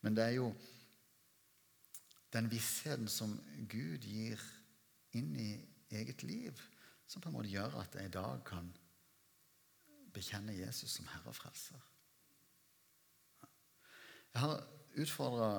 Men 0.01 0.15
det 0.15 0.23
er 0.23 0.35
jo 0.37 0.53
den 2.33 2.51
vissheten 2.51 3.07
som 3.09 3.33
Gud 3.69 4.05
gir 4.05 4.41
inn 5.17 5.33
i 5.35 5.51
eget 5.91 6.23
liv, 6.23 6.53
som 7.07 7.21
på 7.21 7.29
en 7.29 7.39
måte 7.39 7.49
gjør 7.49 7.79
at 7.81 7.95
jeg 7.97 8.05
i 8.05 8.13
dag 8.13 8.43
kan 8.45 8.69
bekjenne 10.13 10.57
Jesus 10.57 10.91
som 10.91 11.07
Herre 11.09 11.33
og 11.33 11.35
Frelser. 11.35 11.79
Jeg 14.33 14.41
har 14.41 14.61
utfordra 15.01 15.49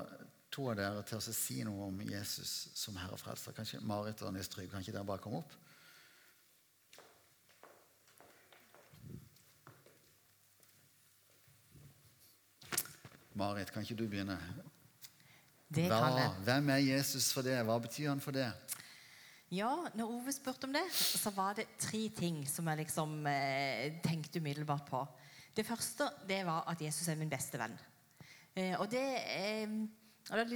to 0.51 0.69
av 0.71 0.79
dere 0.79 1.03
til 1.07 1.19
å 1.19 1.35
si 1.35 1.59
noe 1.67 1.89
om 1.91 1.99
Jesus 2.07 2.71
som 2.79 2.99
Herre 2.99 3.19
og 3.19 3.23
Frelser. 3.23 3.55
Kanskje 3.55 3.83
Marit 3.83 4.23
og 4.23 4.35
Nils 4.35 4.51
Trygve, 4.51 4.71
kan 4.73 4.87
ikke 4.87 4.95
dere 4.95 5.07
bare 5.11 5.23
komme 5.23 5.43
opp? 5.43 5.55
Marit, 13.41 13.73
kan 13.73 13.87
ikke 13.87 13.97
du 13.97 14.05
begynne? 14.11 14.37
Det 15.71 15.87
Hva, 15.89 16.01
kan 16.03 16.19
jeg. 16.19 16.33
Hvem 16.45 16.71
er 16.75 16.83
Jesus 16.83 17.31
for 17.33 17.47
det? 17.47 17.57
Hva 17.65 17.79
betyr 17.81 18.11
han 18.11 18.21
for 18.21 18.37
det? 18.37 18.49
Ja, 19.51 19.71
når 19.99 20.13
Ove 20.15 20.33
spurte 20.35 20.69
om 20.69 20.75
det, 20.75 20.85
så 20.95 21.33
var 21.35 21.57
det 21.59 21.71
tre 21.81 22.05
ting 22.15 22.43
som 22.47 22.69
jeg 22.71 22.85
liksom 22.85 23.25
eh, 23.27 23.97
tenkte 24.05 24.43
umiddelbart 24.43 24.85
på. 24.87 25.01
Det 25.57 25.65
første 25.67 26.07
det 26.29 26.45
var 26.47 26.69
at 26.71 26.83
Jesus 26.85 27.09
er 27.09 27.19
min 27.19 27.33
beste 27.33 27.59
venn. 27.59 27.75
Eh, 28.55 28.77
og 28.79 28.87
det 28.93 29.07
eh, 29.35 29.73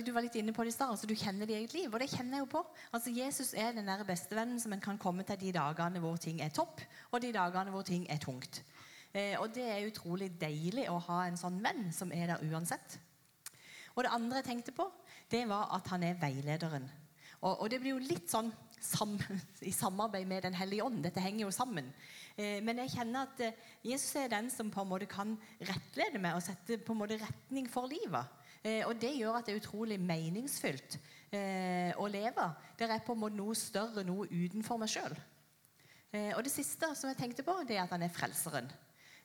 Du 0.04 0.12
var 0.12 0.22
litt 0.22 0.36
inne 0.38 0.52
på 0.54 0.62
det 0.62 0.70
i 0.70 0.76
stad. 0.76 0.92
Altså, 0.92 1.08
du 1.10 1.16
kjenner 1.18 1.48
det 1.48 1.56
i 1.56 1.58
eget 1.62 1.74
liv, 1.74 1.88
og 1.88 1.98
det 1.98 2.10
kjenner 2.12 2.38
jeg 2.38 2.44
jo 2.44 2.52
på. 2.52 2.62
Altså, 2.92 3.10
Jesus 3.10 3.54
er 3.58 3.72
den 3.74 3.88
der 3.90 4.04
bestevennen 4.06 4.60
som 4.62 4.76
en 4.76 4.84
kan 4.84 5.00
komme 5.00 5.24
til 5.26 5.40
de 5.40 5.56
dagene 5.56 6.02
hvor 6.04 6.20
ting 6.20 6.38
er 6.44 6.54
topp, 6.54 6.84
og 7.10 7.22
de 7.24 7.32
dagene 7.34 7.74
hvor 7.74 7.82
ting 7.82 8.06
er 8.10 8.22
tungt. 8.22 8.62
Eh, 9.14 9.38
og 9.38 9.52
det 9.54 9.64
er 9.70 9.86
utrolig 9.86 10.32
deilig 10.40 10.88
å 10.90 10.98
ha 11.06 11.22
en 11.28 11.38
sånn 11.38 11.60
venn 11.62 11.86
som 11.94 12.12
er 12.12 12.34
der 12.34 12.44
uansett. 12.50 12.98
Og 13.94 14.02
det 14.02 14.12
andre 14.14 14.42
jeg 14.42 14.50
tenkte 14.50 14.74
på, 14.74 14.88
det 15.30 15.44
var 15.48 15.70
at 15.76 15.88
han 15.92 16.02
er 16.02 16.18
veilederen. 16.18 16.88
Og, 17.44 17.60
og 17.60 17.66
det 17.70 17.78
blir 17.82 17.94
jo 17.94 18.02
litt 18.02 18.30
sånn 18.32 18.50
sam, 18.84 19.16
i 19.68 19.72
samarbeid 19.72 20.26
med 20.28 20.42
Den 20.42 20.56
hellige 20.58 20.84
ånd. 20.84 21.02
Dette 21.04 21.22
henger 21.22 21.46
jo 21.46 21.52
sammen. 21.54 21.90
Eh, 22.36 22.60
men 22.64 22.80
jeg 22.82 22.94
kjenner 22.96 23.28
at 23.28 23.42
eh, 23.44 23.58
Jesus 23.86 24.16
er 24.20 24.32
den 24.32 24.50
som 24.52 24.72
på 24.72 24.82
en 24.82 24.90
måte 24.90 25.08
kan 25.10 25.36
rettlede 25.60 26.20
meg 26.22 26.38
og 26.38 26.44
sette 26.44 26.80
på 26.82 26.94
en 26.94 27.02
måte 27.04 27.20
retning 27.20 27.68
for 27.70 27.90
livet. 27.90 28.40
Eh, 28.64 28.82
og 28.88 28.96
det 29.00 29.12
gjør 29.14 29.38
at 29.38 29.46
det 29.46 29.54
er 29.54 29.62
utrolig 29.62 30.00
meningsfylt 30.00 30.98
eh, 31.34 31.92
å 32.00 32.08
leve. 32.10 32.48
Det 32.78 32.88
er 32.88 33.04
på 33.04 33.14
en 33.14 33.22
måte 33.26 33.38
noe 33.38 33.54
større, 33.58 34.06
noe 34.06 34.26
utenfor 34.32 34.80
meg 34.80 34.92
sjøl. 34.92 35.16
Og 36.14 36.44
det 36.46 36.52
siste 36.54 36.86
som 36.94 37.08
jeg 37.10 37.18
tenkte 37.18 37.42
på, 37.42 37.56
det 37.66 37.74
er 37.74 37.80
at 37.82 37.90
han 37.90 38.04
er 38.06 38.12
frelseren. 38.14 38.68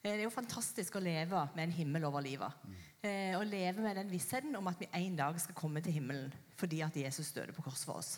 Eh, 0.01 0.13
det 0.13 0.21
er 0.21 0.27
jo 0.27 0.31
fantastisk 0.31 0.95
å 0.95 1.03
leve 1.03 1.41
med 1.55 1.65
en 1.65 1.75
himmel 1.75 2.05
over 2.07 2.23
livet. 2.23 2.67
Eh, 3.03 3.35
å 3.35 3.43
leve 3.43 3.83
med 3.83 3.97
den 3.99 4.11
vissheten 4.11 4.55
om 4.55 4.67
at 4.71 4.79
vi 4.79 4.87
en 4.95 5.17
dag 5.19 5.39
skal 5.39 5.57
komme 5.57 5.83
til 5.83 5.97
himmelen 5.99 6.31
fordi 6.59 6.81
at 6.83 6.95
Jesus 6.99 7.31
døde 7.35 7.55
på 7.55 7.63
kors 7.63 7.85
for 7.87 7.99
oss. 7.99 8.17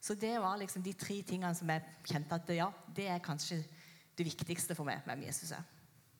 Så 0.00 0.16
det 0.16 0.34
var 0.40 0.58
liksom 0.60 0.82
de 0.84 0.92
tre 0.96 1.22
tingene 1.24 1.54
som 1.56 1.68
jeg 1.68 1.84
kjente 2.04 2.36
at 2.36 2.52
ja, 2.52 2.70
det 2.96 3.08
er 3.08 3.24
kanskje 3.24 3.62
det 4.16 4.26
viktigste 4.28 4.76
for 4.76 4.88
meg 4.88 5.04
hvem 5.04 5.24
Jesus 5.24 5.52
er. 5.56 5.64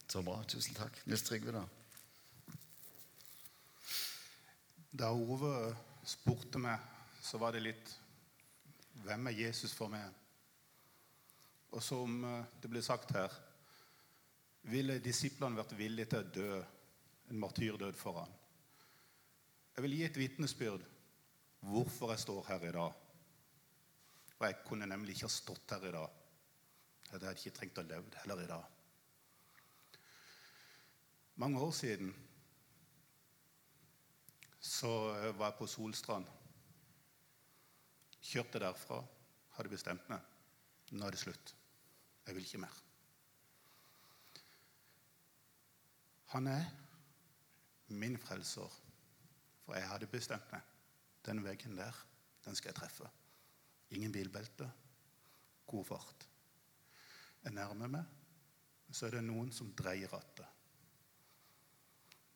Så 0.09 0.21
bra. 0.25 0.39
Tusen 0.49 0.77
takk. 0.77 0.97
Nils 1.05 1.25
Trygve, 1.25 1.53
da? 1.53 1.63
Da 4.95 5.11
Ove 5.13 5.75
spurte 6.05 6.61
meg, 6.61 6.81
så 7.21 7.41
var 7.41 7.53
det 7.53 7.65
litt 7.65 7.93
Hvem 9.05 9.27
er 9.27 9.35
Jesus 9.37 9.73
for 9.75 9.91
meg? 9.91 10.05
Og 11.75 11.81
som 11.83 12.23
eh, 12.25 12.45
det 12.63 12.69
ble 12.71 12.81
sagt 12.81 13.11
her, 13.13 13.33
ville 14.69 14.97
disiplene 15.03 15.59
vært 15.59 15.75
villige 15.77 16.11
til 16.13 16.21
å 16.21 16.33
dø 16.37 16.59
en 17.29 17.41
martyrdød 17.41 17.97
for 17.97 18.21
ham. 18.21 18.35
Jeg 19.75 19.83
vil 19.85 19.97
gi 19.97 20.05
et 20.07 20.19
vitnesbyrd 20.19 20.85
hvorfor 21.65 22.13
jeg 22.13 22.23
står 22.23 22.45
her 22.49 22.67
i 22.69 22.75
dag. 22.75 23.01
For 24.35 24.47
jeg 24.47 24.61
kunne 24.67 24.87
nemlig 24.89 25.15
ikke 25.15 25.27
ha 25.27 25.33
stått 25.33 25.75
her 25.75 25.89
i 25.89 25.95
dag. 25.95 26.21
Jeg 27.05 27.13
hadde 27.15 27.33
ikke 27.37 27.55
trengt 27.59 27.81
å 27.81 27.85
leve 27.87 28.21
heller 28.23 28.43
i 28.43 28.47
dag. 28.49 28.71
Mange 31.43 31.59
år 31.59 31.73
siden 31.75 32.13
så 34.65 34.91
var 35.37 35.51
jeg 35.51 35.57
på 35.59 35.67
Solstrand. 35.69 36.31
Kjørte 38.25 38.63
derfra. 38.63 39.03
Hadde 39.57 39.71
bestemt 39.71 40.09
meg. 40.11 40.23
Nå 40.95 41.05
er 41.05 41.15
det 41.15 41.21
slutt. 41.21 41.53
Jeg 42.25 42.35
vil 42.35 42.47
ikke 42.47 42.63
mer. 42.63 42.84
Han 46.35 46.47
er 46.51 46.65
min 47.95 48.17
frelser, 48.19 48.71
for 49.63 49.77
jeg 49.77 49.87
hadde 49.87 50.07
bestemt 50.11 50.49
meg. 50.51 50.63
Den 51.23 51.39
veggen 51.45 51.77
der, 51.79 51.95
den 52.43 52.57
skal 52.59 52.73
jeg 52.73 52.75
treffe. 52.81 53.07
Ingen 53.95 54.11
bilbelte. 54.11 54.67
God 55.65 55.85
fart. 55.87 56.25
Jeg 57.43 57.55
nærmer 57.55 57.87
meg, 57.87 58.09
så 58.91 59.07
er 59.07 59.15
det 59.15 59.21
noen 59.23 59.53
som 59.55 59.69
dreier 59.79 60.11
rattet. 60.11 60.49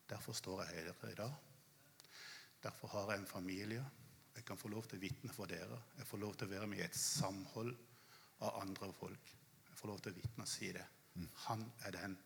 Derfor 0.08 0.32
står 0.32 0.62
jeg 0.64 0.86
her 0.86 1.10
i 1.10 1.18
dag. 1.18 1.34
Derfor 2.62 2.88
har 2.94 3.12
jeg 3.12 3.20
en 3.20 3.28
familie. 3.28 3.84
Jeg 4.34 4.46
kan 4.48 4.58
få 4.58 4.70
lov 4.72 4.88
til 4.88 4.96
å 4.96 5.02
vitne 5.02 5.34
for 5.34 5.50
dere. 5.50 5.76
Jeg 5.98 6.08
får 6.08 6.22
lov 6.24 6.38
til 6.38 6.48
å 6.48 6.54
være 6.54 6.70
med 6.72 6.80
i 6.80 6.86
et 6.86 6.96
samhold 6.96 7.74
av 8.48 8.62
andre 8.62 8.88
folk. 8.96 9.34
Jeg 9.68 9.76
får 9.76 9.92
lov 9.92 10.00
til 10.00 10.16
å 10.16 10.20
vitne 10.22 10.48
og 10.48 10.52
si 10.54 10.72
det. 10.72 10.86
Han 11.50 11.68
er 11.84 11.98
den 11.98 12.16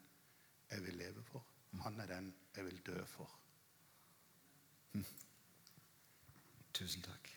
jeg 0.70 0.86
vil 0.86 1.02
leve 1.02 1.26
for. 1.32 1.53
Han 1.82 2.00
er 2.00 2.06
den 2.06 2.34
jeg 2.56 2.64
vil 2.64 2.80
dø 2.86 3.04
for. 3.04 3.30
Tusen 6.74 7.02
takk. 7.02 7.30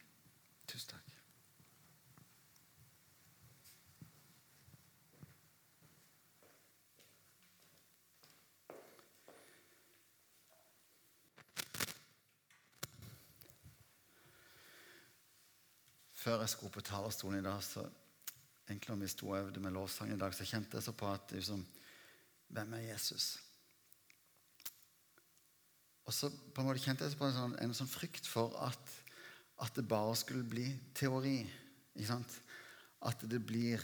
Tusen 0.67 0.89
takk. 0.89 1.13
Før 16.13 16.39
jeg 16.39 16.49
skulle 16.49 16.71
på 16.71 16.81
talerstolen 16.81 17.39
i 17.39 17.43
dag, 17.43 17.63
så 17.63 17.89
egentlig 18.67 18.93
om 18.93 19.01
vi 19.01 19.07
sto 19.07 19.29
og 19.29 19.37
øvde 19.39 19.59
med 19.59 19.71
lovsang 19.71 20.11
i 20.11 20.17
dag, 20.17 20.33
så 20.33 20.45
kjente 20.45 20.75
jeg 20.75 20.83
så 20.83 20.91
på 20.91 21.11
at 21.11 21.31
liksom, 21.31 21.67
Hvem 22.47 22.73
er 22.73 22.77
Jesus? 22.77 23.46
Og 26.07 26.15
så 26.15 26.29
på 26.31 26.63
en 26.63 26.69
måte 26.69 26.81
kjente 26.81 27.03
jeg 27.03 27.19
på 27.19 27.27
en 27.27 27.35
sånn, 27.35 27.53
en 27.59 27.75
sånn 27.75 27.91
frykt 27.91 28.27
for 28.31 28.55
at, 28.63 28.91
at, 29.59 29.73
det 29.75 29.83
bare 29.91 30.15
skulle 30.15 30.47
bli 30.47 30.69
teori. 30.95 31.41
Ikke 31.97 32.11
sant? 32.13 32.35
At 33.07 33.25
det 33.27 33.41
blir 33.43 33.83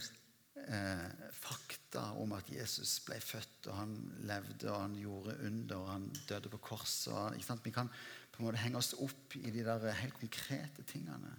eh, 0.63 1.09
fakta 1.35 2.05
om 2.21 2.31
at 2.37 2.47
Jesus 2.53 2.95
ble 3.03 3.19
født, 3.19 3.67
og 3.67 3.75
han 3.75 3.97
levde, 4.29 4.69
og 4.71 4.85
han 4.85 4.95
gjorde 5.01 5.35
under, 5.49 5.81
og 5.81 5.91
han 5.91 6.07
døde 6.29 6.53
på 6.53 6.61
korset. 6.71 7.35
Vi 7.65 7.75
kan 7.75 7.91
på 7.91 8.39
en 8.39 8.47
måte 8.47 8.63
henge 8.63 8.79
oss 8.79 8.93
opp 9.03 9.35
i 9.41 9.51
de 9.51 9.67
der 9.67 9.89
helt 9.99 10.15
konkrete 10.21 10.87
tingene. 10.87 11.35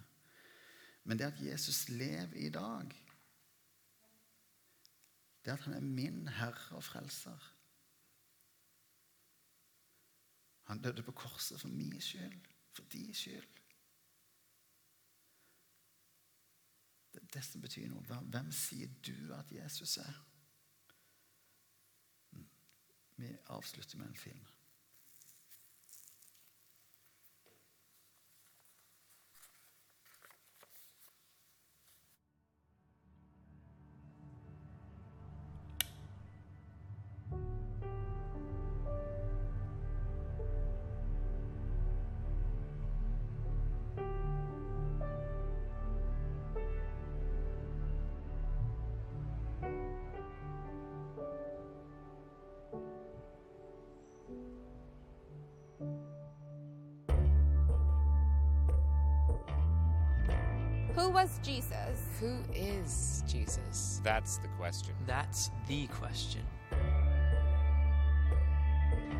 Men 1.05 1.17
det 1.17 1.31
at 1.31 1.41
Jesus 1.41 1.87
lever 1.89 2.37
i 2.45 2.53
dag, 2.53 2.93
det 5.45 5.53
at 5.53 5.65
han 5.65 5.77
er 5.77 5.85
min 5.85 6.23
herre 6.37 6.77
og 6.77 6.85
frelser 6.85 7.51
Han 10.65 10.81
døde 10.81 11.03
på 11.03 11.11
korset 11.11 11.61
for 11.61 11.67
min 11.67 12.01
skyld, 12.01 12.41
for 12.73 12.83
din 12.93 13.13
skyld. 13.13 13.47
Det 17.13 17.23
er 17.23 17.27
det 17.33 17.43
som 17.45 17.61
betyr 17.61 17.87
noe. 17.87 18.21
Hvem 18.33 18.51
sier 18.51 18.91
du 19.07 19.33
at 19.33 19.51
Jesus 19.51 19.97
er? 19.97 20.17
Vi 23.15 23.29
avslutter 23.47 23.97
med 23.97 24.07
en 24.07 24.15
film. 24.19 24.47
Who 60.95 61.09
was 61.09 61.39
Jesus? 61.43 61.99
Who 62.21 62.37
is 62.53 63.21
Jesus? 63.27 63.99
That's 64.01 64.37
the 64.37 64.47
question. 64.57 64.95
That's 65.05 65.51
the 65.67 65.87
question. 65.87 66.41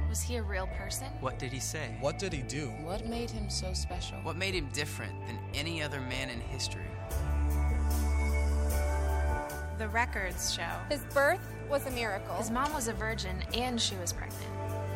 Was 0.07 0.21
he 0.21 0.38
a 0.38 0.43
real 0.43 0.67
person? 0.67 1.07
What 1.19 1.38
did 1.38 1.51
he 1.51 1.59
say? 1.59 1.97
What 1.99 2.17
did 2.17 2.31
he 2.31 2.43
do? 2.43 2.67
What 2.81 3.05
made 3.07 3.29
him 3.29 3.49
so 3.49 3.73
special? 3.73 4.15
What 4.23 4.38
made 4.38 4.53
him 4.53 4.69
different 4.71 5.13
than 5.27 5.38
any 5.53 5.83
other 5.83 5.99
man 5.99 6.29
in 6.29 6.39
history? 6.39 6.88
The 9.77 9.89
records 9.89 10.53
show 10.53 10.71
his 10.89 11.03
birth 11.13 11.45
was 11.69 11.85
a 11.88 11.91
miracle. 11.91 12.35
His 12.35 12.51
mom 12.51 12.71
was 12.73 12.88
a 12.88 12.93
virgin 12.93 13.43
and 13.53 13.81
she 13.81 13.95
was 13.97 14.13
pregnant. 14.13 14.45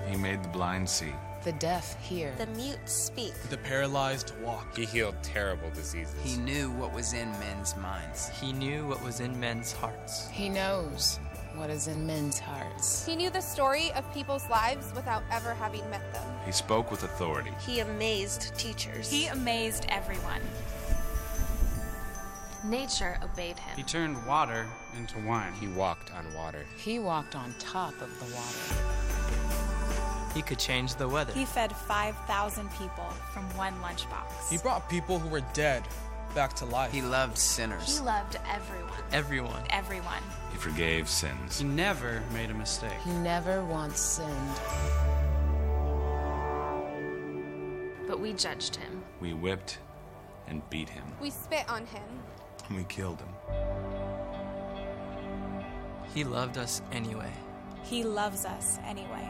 He 0.10 0.15
made 0.15 0.42
the 0.42 0.50
blind 0.50 0.89
see. 0.89 1.13
The 1.45 1.54
deaf 1.54 1.95
hear. 2.04 2.34
The 2.38 2.47
mute 2.47 2.78
speak. 2.86 3.34
The 3.49 3.58
paralyzed 3.58 4.34
walk. 4.41 4.75
He 4.75 4.84
healed 4.84 5.15
terrible 5.23 5.69
diseases. 5.69 6.13
He 6.21 6.36
knew 6.36 6.69
what 6.71 6.93
was 6.93 7.13
in 7.13 7.32
men's 7.39 7.78
minds. 7.78 8.28
He 8.41 8.52
knew 8.52 8.86
what 8.88 9.02
was 9.02 9.21
in 9.21 9.39
men's 9.39 9.71
hearts. 9.71 10.28
He 10.30 10.49
knows 10.49 11.17
what 11.56 11.69
is 11.69 11.88
in 11.88 12.06
men's 12.06 12.39
hearts. 12.39 13.06
He 13.06 13.15
knew 13.15 13.30
the 13.30 13.39
story 13.39 13.89
of 13.93 14.13
people's 14.13 14.49
lives 14.49 14.91
without 14.93 15.23
ever 15.32 15.54
having 15.54 15.89
met 15.89 16.13
them. 16.13 16.23
He 16.45 16.52
spoke 16.52 16.91
with 16.91 17.04
authority. 17.04 17.52
He 17.65 17.80
amazed 17.80 18.54
teachers. 18.58 19.10
He 19.10 19.28
amazed 19.28 19.86
everyone. 19.88 20.41
Nature 22.65 23.17
obeyed 23.23 23.58
him. 23.58 23.78
He 23.78 23.84
turned 23.84 24.25
water 24.25 24.67
into 24.97 25.17
wine. 25.19 25.54
He 25.54 25.67
walked 25.67 26.13
on 26.13 26.25
water. 26.34 26.65
He 26.75 26.99
walked 26.99 27.34
on 27.34 27.56
top 27.60 27.93
of 28.02 28.19
the 28.19 28.36
water. 28.36 29.29
He 30.39 30.43
could 30.43 30.58
change 30.58 30.95
the 30.95 31.06
weather. 31.06 31.34
He 31.34 31.43
fed 31.43 31.75
5,000 31.75 32.71
people 32.71 33.04
from 33.34 33.43
one 33.58 33.73
lunchbox. 33.82 34.49
He 34.49 34.58
brought 34.58 34.89
people 34.89 35.19
who 35.19 35.28
were 35.28 35.43
dead 35.52 35.84
back 36.34 36.54
to 36.54 36.65
life. 36.65 36.93
He 36.93 37.02
loved 37.02 37.38
sinners. 37.38 37.97
He 37.97 38.06
loved 38.06 38.38
everyone. 38.49 39.04
Everyone. 39.12 39.63
Everyone. 39.69 40.23
He 40.54 40.58
forgave 40.58 41.10
sins. 41.10 41.60
He 41.60 41.65
never 41.65 42.23
made 42.34 42.52
a 42.52 42.54
mistake. 42.54 42.97
He 43.04 43.12
never 43.12 43.65
once 43.65 43.99
sinned. 43.99 44.56
But 48.08 48.21
we 48.21 48.32
judged 48.32 48.78
him. 48.78 49.04
We 49.19 49.34
whipped 49.34 49.80
and 50.47 50.62
beat 50.69 50.88
him. 50.88 51.04
We 51.19 51.32
spit 51.32 51.69
on 51.69 51.86
him. 51.86 52.23
And 52.69 52.78
we 52.78 52.86
killed 52.86 53.19
him. 53.19 53.34
He 56.13 56.23
loved 56.23 56.58
us 56.58 56.82
anyway. 56.93 57.34
He 57.84 58.06
loves 58.06 58.45
us 58.45 58.80
anyway. 58.86 59.28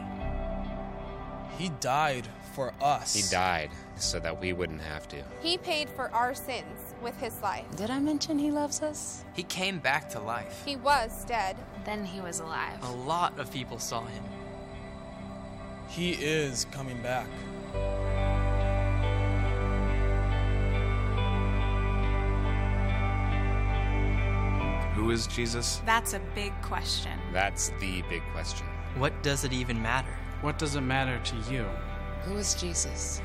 He 1.58 1.70
died 1.80 2.26
for 2.54 2.72
us. 2.80 3.14
He 3.14 3.22
died 3.30 3.70
so 3.96 4.18
that 4.20 4.40
we 4.40 4.52
wouldn't 4.52 4.80
have 4.80 5.06
to. 5.08 5.22
He 5.40 5.58
paid 5.58 5.88
for 5.88 6.10
our 6.12 6.34
sins 6.34 6.94
with 7.02 7.16
his 7.20 7.40
life. 7.42 7.64
Did 7.76 7.90
I 7.90 7.98
mention 7.98 8.38
he 8.38 8.50
loves 8.50 8.82
us? 8.82 9.24
He 9.34 9.42
came 9.42 9.78
back 9.78 10.08
to 10.10 10.20
life. 10.20 10.62
He 10.64 10.76
was 10.76 11.24
dead. 11.24 11.56
Then 11.84 12.04
he 12.04 12.20
was 12.20 12.40
alive. 12.40 12.82
A 12.82 12.92
lot 12.92 13.38
of 13.38 13.52
people 13.52 13.78
saw 13.78 14.04
him. 14.04 14.24
He 15.88 16.12
is 16.12 16.66
coming 16.70 17.00
back. 17.02 17.26
Who 24.94 25.10
is 25.10 25.26
Jesus? 25.26 25.80
That's 25.86 26.12
a 26.12 26.20
big 26.34 26.52
question. 26.62 27.18
That's 27.32 27.70
the 27.80 28.02
big 28.10 28.22
question. 28.32 28.66
What 28.96 29.22
does 29.22 29.44
it 29.44 29.52
even 29.52 29.80
matter? 29.80 30.14
What 30.40 30.56
does 30.56 30.74
it 30.74 30.80
matter 30.80 31.20
to 31.22 31.52
you? 31.52 31.66
Who 32.22 32.38
is 32.38 32.54
Jesus? 32.54 33.20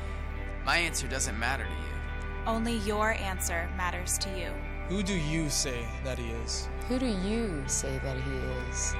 My 0.66 0.76
answer 0.76 1.08
doesn't 1.08 1.38
matter 1.38 1.64
to 1.64 1.70
you. 1.70 2.46
Only 2.46 2.76
your 2.78 3.12
answer 3.12 3.70
matters 3.74 4.18
to 4.18 4.28
you. 4.38 4.50
Who 4.88 5.02
do 5.02 5.14
you 5.14 5.48
say 5.48 5.86
that 6.04 6.18
he 6.18 6.28
is? 6.44 6.68
Who 6.88 6.98
do 6.98 7.06
you 7.06 7.64
say 7.66 7.98
that 8.04 8.18
he 8.18 8.32
is? 8.68 8.94